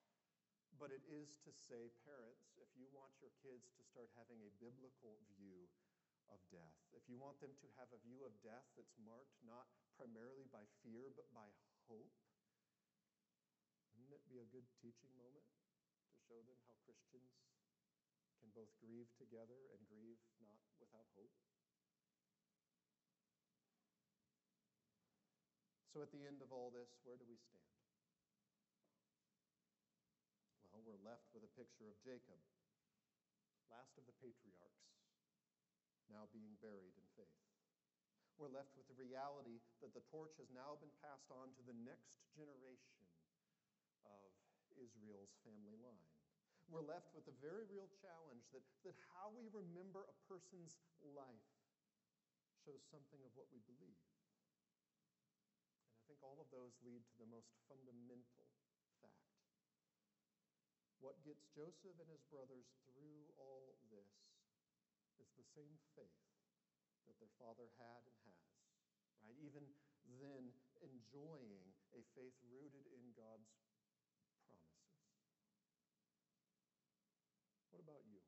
But 0.75 0.91
it 0.91 1.04
is 1.08 1.39
to 1.47 1.51
say, 1.56 1.91
parents, 2.04 2.51
if 2.60 2.67
you 2.75 2.91
want 2.91 3.15
your 3.23 3.32
kids 3.39 3.71
to 3.80 3.84
start 3.84 4.12
having 4.19 4.43
a 4.43 4.51
biblical 4.60 5.23
view 5.39 5.71
of 6.29 6.41
death, 6.49 6.77
if 6.95 7.05
you 7.05 7.17
want 7.17 7.38
them 7.41 7.53
to 7.61 7.67
have 7.77 7.91
a 7.93 8.01
view 8.01 8.25
of 8.25 8.33
death 8.41 8.65
that's 8.73 8.97
marked 9.01 9.38
not 9.45 9.69
primarily 9.95 10.47
by 10.51 10.67
fear, 10.83 11.11
but 11.15 11.27
by 11.31 11.47
hope. 11.88 12.11
Wouldn't 13.95 14.11
it 14.11 14.27
be 14.27 14.43
a 14.43 14.51
good 14.51 14.67
teaching 14.83 15.13
moment 15.15 15.47
to 15.47 16.15
show 16.27 16.39
them 16.43 16.59
how 16.67 16.75
Christians 16.83 17.31
can 18.43 18.51
both 18.51 18.71
grieve 18.83 19.09
together 19.15 19.71
and 19.71 19.81
grieve 19.88 20.19
not 20.43 20.59
without 20.81 21.07
hope? 21.15 21.31
So, 25.95 26.03
at 26.03 26.11
the 26.11 26.27
end 26.27 26.43
of 26.43 26.51
all 26.51 26.75
this, 26.75 26.91
where 27.07 27.15
do 27.15 27.23
we 27.23 27.39
stand? 27.39 27.71
Well, 30.67 30.83
we're 30.83 30.99
left 31.07 31.31
with 31.31 31.47
a 31.47 31.55
picture 31.55 31.88
of 31.88 31.95
Jacob, 32.03 32.35
last 33.71 33.95
of 33.95 34.03
the 34.03 34.17
patriarchs, 34.19 34.91
now 36.09 36.29
being 36.33 36.57
buried 36.61 36.95
in 36.97 37.07
faith 37.15 37.45
we're 38.35 38.51
left 38.51 38.75
with 38.75 38.87
the 38.91 38.99
reality 38.99 39.63
that 39.79 39.95
the 39.95 40.03
torch 40.11 40.35
has 40.35 40.51
now 40.51 40.75
been 40.83 40.91
passed 40.99 41.31
on 41.31 41.55
to 41.55 41.63
the 41.63 41.77
next 41.87 42.19
generation 42.35 42.99
of 44.03 44.27
Israel's 44.75 45.31
family 45.47 45.79
line. 45.79 46.03
We're 46.67 46.83
left 46.83 47.15
with 47.15 47.23
the 47.23 47.37
very 47.39 47.63
real 47.71 47.87
challenge 48.03 48.43
that, 48.51 48.65
that 48.83 48.97
how 49.15 49.31
we 49.31 49.47
remember 49.55 50.03
a 50.03 50.17
person's 50.27 50.83
life 50.99 51.47
shows 52.67 52.83
something 52.91 53.21
of 53.23 53.31
what 53.39 53.47
we 53.55 53.63
believe. 53.63 54.01
And 55.87 55.95
I 55.95 56.03
think 56.11 56.19
all 56.19 56.41
of 56.41 56.51
those 56.51 56.75
lead 56.83 57.07
to 57.07 57.17
the 57.21 57.29
most 57.31 57.55
fundamental 57.71 58.51
fact. 58.99 59.31
What 60.99 61.23
gets 61.23 61.47
Joseph 61.55 61.95
and 62.01 62.09
his 62.11 62.25
brothers 62.27 62.67
through 62.83 63.31
all 63.39 63.64
the 65.36 65.48
same 65.56 65.76
faith 65.95 66.24
that 67.06 67.15
their 67.21 67.32
father 67.38 67.67
had 67.78 68.02
and 68.08 68.15
has, 68.26 68.56
right? 69.24 69.38
Even 69.39 69.63
then, 70.19 70.54
enjoying 70.82 71.65
a 71.93 72.02
faith 72.13 72.36
rooted 72.52 72.86
in 72.91 73.04
God's 73.15 73.50
promises. 74.45 74.95
What 77.71 77.82
about 77.82 78.04
you? 78.08 78.21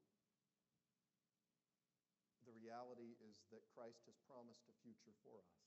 The 2.47 2.55
reality 2.55 3.19
is 3.19 3.35
that 3.51 3.67
Christ 3.75 4.03
has 4.07 4.15
promised 4.27 4.63
a 4.67 4.75
future 4.83 5.15
for 5.23 5.35
us. 5.39 5.59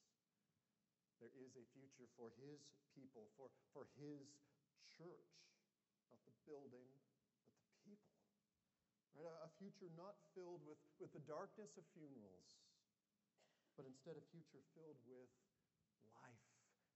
There 1.21 1.33
is 1.37 1.53
a 1.57 1.65
future 1.77 2.09
for 2.17 2.33
his 2.41 2.65
people, 2.97 3.29
for, 3.37 3.53
for 3.77 3.85
his 4.01 4.25
church, 4.89 5.33
not 6.09 6.21
the 6.25 6.33
building 6.49 6.89
right? 9.21 9.45
a, 9.45 9.51
future 9.61 9.93
not 9.93 10.17
filled 10.33 10.65
with, 10.65 10.81
with 10.97 11.13
the 11.13 11.21
darkness 11.29 11.77
of 11.77 11.85
funerals, 11.93 12.57
but 13.77 13.85
instead 13.85 14.17
a 14.17 14.25
future 14.33 14.65
filled 14.73 14.97
with 15.05 15.29
life 16.17 16.47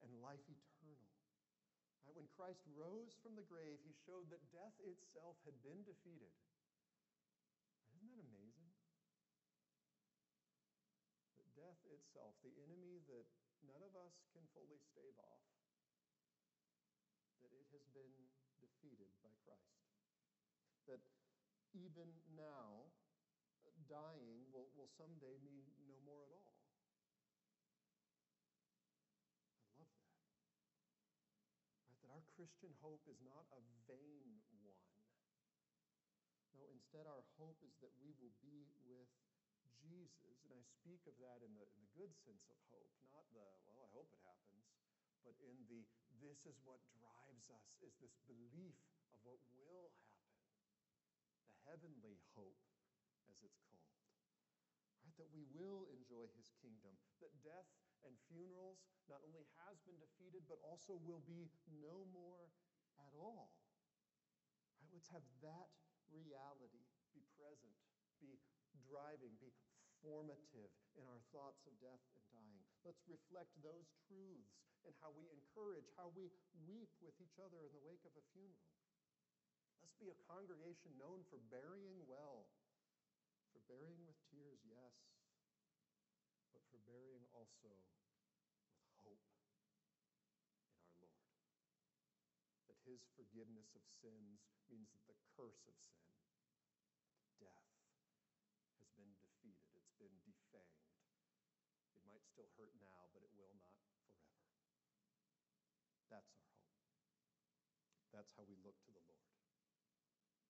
and 0.01 0.09
life 0.25 0.41
eternal. 0.49 1.13
Right? 2.05 2.17
When 2.17 2.29
Christ 2.33 2.65
rose 2.73 3.17
from 3.21 3.37
the 3.37 3.45
grave, 3.45 3.81
he 3.85 3.93
showed 4.09 4.33
that 4.33 4.41
death 4.49 4.77
itself 4.81 5.37
had 5.45 5.57
been 5.61 5.85
defeated. 5.85 6.33
Isn't 7.93 8.09
that 8.09 8.25
amazing? 8.25 8.73
That 11.37 11.49
death 11.53 11.81
itself, 11.93 12.37
the 12.41 12.57
enemy 12.65 13.05
that 13.13 13.29
none 13.69 13.85
of 13.85 13.93
us 14.01 14.17
can 14.33 14.45
fully 14.57 14.81
stave 14.81 15.17
off, 15.21 15.45
that 17.45 17.53
it 17.53 17.69
has 17.73 17.85
been 17.93 18.13
defeated 18.61 19.13
by 19.21 19.33
Christ. 19.45 19.85
That 20.89 21.01
even 21.75 22.07
now, 22.39 22.87
dying 23.91 24.47
will, 24.55 24.71
will 24.79 24.91
someday 24.95 25.37
mean 25.43 25.67
no 25.91 25.99
more 26.07 26.23
at 26.23 26.31
all. 26.31 26.55
I 29.75 29.83
love 29.83 29.91
that. 30.07 30.25
Right? 31.85 32.01
That 32.01 32.11
our 32.15 32.25
Christian 32.39 32.73
hope 32.79 33.03
is 33.11 33.19
not 33.27 33.45
a 33.51 33.61
vain 33.91 34.39
one. 34.63 34.79
No, 36.55 36.71
instead, 36.71 37.11
our 37.11 37.27
hope 37.37 37.59
is 37.67 37.75
that 37.83 37.91
we 37.99 38.15
will 38.23 38.35
be 38.39 38.71
with 38.87 39.11
Jesus. 39.83 40.47
And 40.47 40.55
I 40.55 40.63
speak 40.63 41.03
of 41.11 41.19
that 41.19 41.43
in 41.43 41.53
the, 41.59 41.67
in 41.67 41.81
the 41.83 41.93
good 41.99 42.15
sense 42.23 42.47
of 42.49 42.57
hope, 42.71 42.95
not 43.11 43.27
the, 43.35 43.45
well, 43.67 43.83
I 43.83 43.91
hope 43.91 44.09
it 44.15 44.23
happens, 44.23 44.65
but 45.27 45.35
in 45.43 45.59
the, 45.67 45.83
this 46.23 46.47
is 46.47 46.57
what 46.63 46.79
drives 46.95 47.51
us, 47.51 47.83
is 47.83 47.93
this 47.99 48.15
belief 48.31 48.79
of 49.11 49.19
what 49.27 49.43
will 49.59 49.91
happen, 49.99 50.14
heavenly 51.69 52.21
hope, 52.37 52.61
as 53.29 53.41
it's 53.45 53.61
called. 53.69 53.97
Right? 55.05 55.17
That 55.21 55.31
we 55.33 55.45
will 55.53 55.89
enjoy 55.93 56.29
his 56.37 56.53
kingdom, 56.61 56.97
that 57.21 57.33
death 57.45 57.69
and 58.05 58.13
funerals 58.29 58.85
not 59.09 59.25
only 59.25 59.45
has 59.65 59.81
been 59.85 59.97
defeated, 60.01 60.45
but 60.49 60.61
also 60.65 60.97
will 61.05 61.25
be 61.25 61.49
no 61.81 62.05
more 62.13 62.53
at 63.01 63.13
all. 63.17 63.53
Right? 64.81 64.91
Let's 64.93 65.09
have 65.13 65.25
that 65.41 65.73
reality 66.13 66.85
be 67.15 67.23
present, 67.39 67.75
be 68.19 68.37
driving, 68.85 69.35
be 69.39 69.55
formative 70.03 70.71
in 70.99 71.05
our 71.09 71.23
thoughts 71.33 71.65
of 71.65 71.73
death 71.81 72.03
and 72.19 72.27
dying. 72.35 72.63
Let's 72.85 73.01
reflect 73.09 73.55
those 73.65 73.89
truths 74.05 74.61
in 74.85 74.93
how 75.01 75.17
we 75.17 75.25
encourage, 75.33 75.89
how 75.97 76.13
we 76.13 76.29
weep 76.69 76.93
with 77.01 77.17
each 77.23 77.41
other 77.41 77.65
in 77.65 77.73
the 77.73 77.81
wake 77.81 78.05
of 78.05 78.13
a 78.13 78.25
funeral. 78.37 78.69
Let's 79.85 80.01
be 80.01 80.09
a 80.09 80.25
congregation 80.33 80.97
known 80.97 81.29
for 81.29 81.37
burying 81.53 82.09
well, 82.09 82.49
for 83.53 83.61
burying 83.69 84.01
with 84.09 84.17
tears, 84.33 84.57
yes, 84.65 84.97
but 86.57 86.65
for 86.73 86.81
burying 86.89 87.21
also 87.37 87.69
with 89.05 89.21
hope 89.21 89.21
in 90.57 90.73
our 90.73 90.89
Lord. 91.05 91.29
That 92.65 92.81
his 92.89 93.05
forgiveness 93.13 93.77
of 93.77 93.85
sins 93.85 94.49
means 94.73 94.89
that 94.97 95.05
the 95.05 95.21
curse 95.37 95.69
of 95.69 95.77
sin, 95.77 96.17
death, 97.37 97.69
has 98.81 98.89
been 98.97 99.13
defeated. 99.21 99.69
It's 99.77 99.93
been 100.01 100.17
defanged. 100.25 100.97
It 101.93 102.09
might 102.09 102.25
still 102.25 102.49
hurt 102.57 102.73
now, 102.81 103.13
but 103.13 103.21
it 103.21 103.37
will 103.37 103.53
not 103.61 103.77
forever. 103.85 104.33
That's 106.09 106.33
our 106.41 106.49
hope. 106.57 106.73
That's 108.17 108.33
how 108.41 108.49
we 108.49 108.57
look 108.65 108.81
to 108.89 108.93
the 108.97 109.05
Lord. 109.13 109.34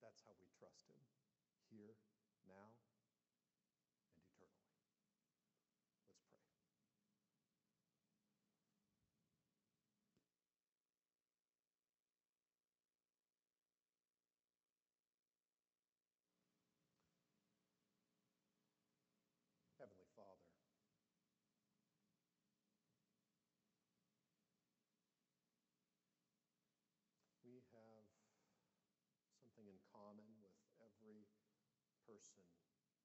That's 0.04 0.20
how 0.20 0.36
we 0.36 0.44
trust 0.60 0.84
him 0.92 1.00
here, 1.72 1.96
now, 2.44 2.76
and 4.12 4.20
eternally. 4.28 4.76
Let's 6.04 6.20
pray. 6.28 6.44
Heavenly 19.78 20.08
Father, 20.16 20.48
we 27.44 27.60
have 27.70 28.08
something 29.36 29.68
in 29.68 29.78
common 29.92 30.26
with 30.42 30.56
every 30.80 31.28
person 32.14 32.46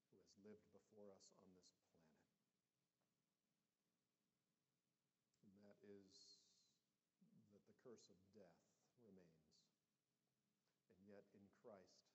who 0.06 0.22
has 0.22 0.30
lived 0.46 0.70
before 0.70 1.10
us 1.10 1.34
on 1.42 1.50
this 1.50 1.66
planet. 1.82 2.14
And 5.42 5.50
that 5.66 5.82
is 5.82 6.38
that 7.50 7.66
the 7.66 7.74
curse 7.82 8.06
of 8.06 8.22
death 8.30 8.54
remains. 9.02 9.66
And 10.86 11.02
yet 11.10 11.26
in 11.34 11.42
Christ, 11.58 12.06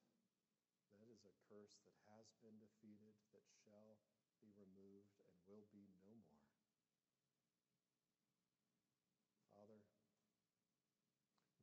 that 0.96 1.04
is 1.12 1.28
a 1.28 1.36
curse 1.52 1.76
that 1.84 2.00
has 2.16 2.32
been 2.40 2.64
defeated, 2.64 3.20
that 3.36 3.44
shall 3.44 4.00
be 4.40 4.56
removed, 4.56 5.12
and 5.20 5.36
will 5.52 5.68
be 5.76 5.92
no 6.00 6.16
more. 6.16 6.48
Father, 9.52 9.84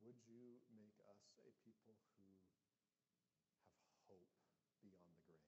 would 0.05 0.21
you 0.29 0.61
make 0.69 1.01
us 1.09 1.33
a 1.41 1.49
people 1.65 1.97
who 2.21 2.37
have 2.53 2.69
hope 4.05 4.29
beyond 4.83 5.07
the 5.15 5.23
grave? 5.23 5.47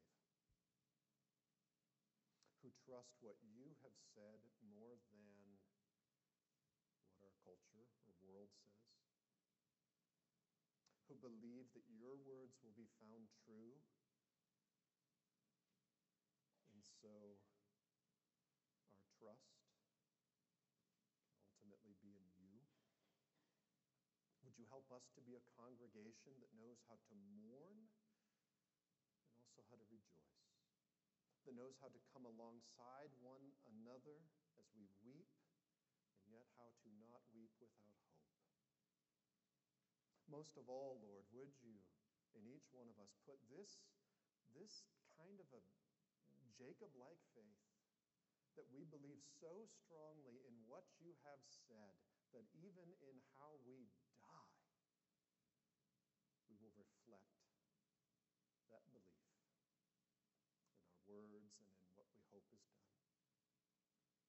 Who 2.63 2.71
trust 2.85 3.17
what 3.25 3.41
you 3.41 3.73
have 3.81 3.97
said 4.13 4.37
more 4.61 5.01
than 5.09 5.57
what 7.09 7.17
our 7.25 7.33
culture 7.41 7.89
or 8.05 8.13
world 8.21 8.53
says? 8.61 8.85
Who 11.09 11.17
believe 11.17 11.73
that 11.73 11.89
your 11.89 12.13
words 12.21 12.61
will 12.61 12.77
be 12.77 12.85
found 13.01 13.25
true? 13.41 13.81
And 16.69 16.85
so 17.01 17.41
our 18.93 19.01
trust 19.17 19.49
can 19.65 21.41
ultimately 21.41 21.97
be 22.05 22.13
in 22.21 22.29
you. 22.37 22.61
Would 24.45 24.61
you 24.61 24.69
help 24.69 24.85
us 24.93 25.09
to 25.17 25.21
be 25.25 25.33
a 25.33 25.41
congregation 25.57 26.37
that 26.37 26.53
knows 26.53 26.77
how 26.85 27.01
to 27.01 27.13
mourn 27.41 27.89
and 29.25 29.33
also 29.41 29.65
how 29.73 29.77
to 29.81 29.87
rejoice? 29.89 30.34
That 31.45 31.53
knows 31.53 31.77
how 31.77 31.93
to 31.93 32.01
come 32.09 32.25
alongside 32.25 33.13
one 33.21 33.53
another 33.69 34.17
as 34.57 34.65
we 34.73 34.89
weep, 35.05 35.29
and 36.25 36.33
yet 36.33 36.49
how 36.57 36.73
to 36.73 36.87
not 36.97 37.21
weep 37.29 37.53
without 37.61 37.93
hope. 38.09 38.33
Most 40.25 40.57
of 40.57 40.65
all, 40.65 40.97
Lord, 41.05 41.29
would 41.29 41.53
you 41.61 41.85
in 42.33 42.49
each 42.49 42.67
one 42.73 42.89
of 42.89 42.97
us 42.97 43.13
put 43.29 43.37
this, 43.47 43.77
this 44.57 44.89
kind 45.15 45.37
of 45.37 45.45
a 45.53 45.61
Jacob 46.57 46.89
like 46.95 47.19
faith 47.35 47.61
that 48.55 48.65
we 48.71 48.87
believe 48.87 49.19
so 49.27 49.67
strongly 49.67 50.39
in 50.47 50.55
what 50.65 50.87
you 51.03 51.11
have 51.27 51.43
said 51.67 51.93
that 52.31 52.47
even 52.55 52.87
in 53.03 53.15
how 53.35 53.59
we 53.67 53.91
die, 54.23 54.63
we 56.47 56.55
will 56.57 56.71
reflect 56.79 57.35
that 58.71 58.87
belief 58.87 59.19
in 59.19 59.35
our 59.35 59.51
words 61.03 61.51
and 61.59 61.75
in 61.75 61.91
what 61.99 62.07
we 62.15 62.23
hope 62.31 62.47
is 62.55 62.63
done. 62.71 62.95
Hmm. 63.99 64.23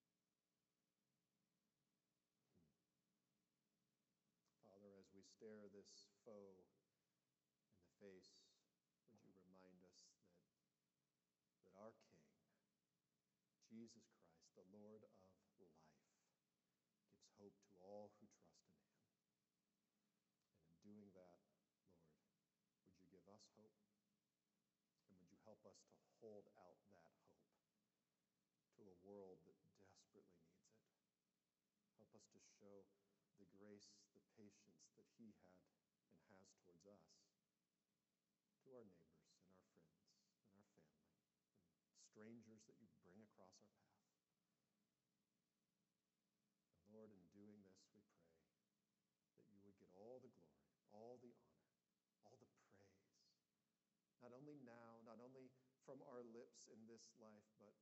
Father, 4.67 4.91
as 4.99 5.07
we 5.15 5.16
stare 5.27 5.67
this 5.75 6.07
foe 6.23 6.63
in 6.63 7.75
the 7.83 7.91
face, 7.99 8.39
would 9.11 9.19
you 9.19 9.35
remind 9.43 9.83
us 9.83 10.07
that, 10.07 10.31
that 11.67 11.75
our 11.75 11.91
King, 12.07 12.23
Jesus 13.67 14.07
Christ, 14.15 14.55
the 14.55 14.63
Lord 14.71 15.03
of 15.03 15.11
life, 15.19 15.51
gives 15.59 15.83
hope 17.35 17.59
to 17.59 17.71
all 17.83 18.09
who 18.17 18.25
trust 18.31 18.71
in 18.71 18.87
him. 18.87 19.11
And 20.47 20.63
in 20.63 20.75
doing 20.81 21.11
that, 21.13 21.43
Lord, 21.43 21.75
would 22.87 22.95
you 22.95 23.07
give 23.11 23.27
us 23.27 23.43
hope? 23.59 23.83
And 25.11 25.19
would 25.19 25.29
you 25.29 25.39
help 25.43 25.61
us 25.67 25.77
to 25.91 26.07
hold 26.23 26.47
out 26.55 26.79
that 26.87 27.03
hope 27.03 27.35
to 28.79 28.87
a 28.87 28.97
world 29.03 29.43
that 29.43 29.59
desperately 30.15 30.39
needs 30.47 30.79
it? 30.79 30.95
Help 31.99 32.11
us 32.15 32.25
to 32.31 32.39
show 32.57 32.87
grace, 33.57 33.89
the 34.13 34.21
patience 34.37 34.85
that 34.93 35.09
he 35.17 35.33
had 35.41 35.65
and 36.13 36.21
has 36.37 36.53
towards 36.61 36.85
us, 36.85 37.01
to 38.61 38.77
our 38.77 38.85
neighbors 38.85 39.33
and 39.33 39.49
our 39.49 39.57
friends 39.65 39.97
and 40.13 40.21
our 40.21 40.37
family, 40.45 40.85
and 41.89 41.97
strangers 41.97 42.61
that 42.69 42.77
you 42.77 42.85
bring 43.01 43.17
across 43.25 43.57
our 43.57 43.73
path. 43.81 44.13
And 46.85 46.93
Lord, 46.93 47.09
in 47.09 47.25
doing 47.33 47.57
this, 47.65 47.81
we 47.89 48.05
pray 48.13 48.37
that 49.41 49.49
you 49.49 49.57
would 49.65 49.77
get 49.81 49.89
all 49.97 50.21
the 50.21 50.29
glory, 50.29 50.77
all 50.93 51.17
the 51.17 51.33
honor, 51.41 51.81
all 52.21 52.37
the 52.37 52.49
praise, 52.69 53.09
not 54.21 54.33
only 54.37 54.61
now, 54.61 55.01
not 55.01 55.17
only 55.17 55.49
from 55.81 56.03
our 56.05 56.21
lips 56.21 56.69
in 56.69 56.77
this 56.85 57.09
life, 57.17 57.49
but 57.57 57.73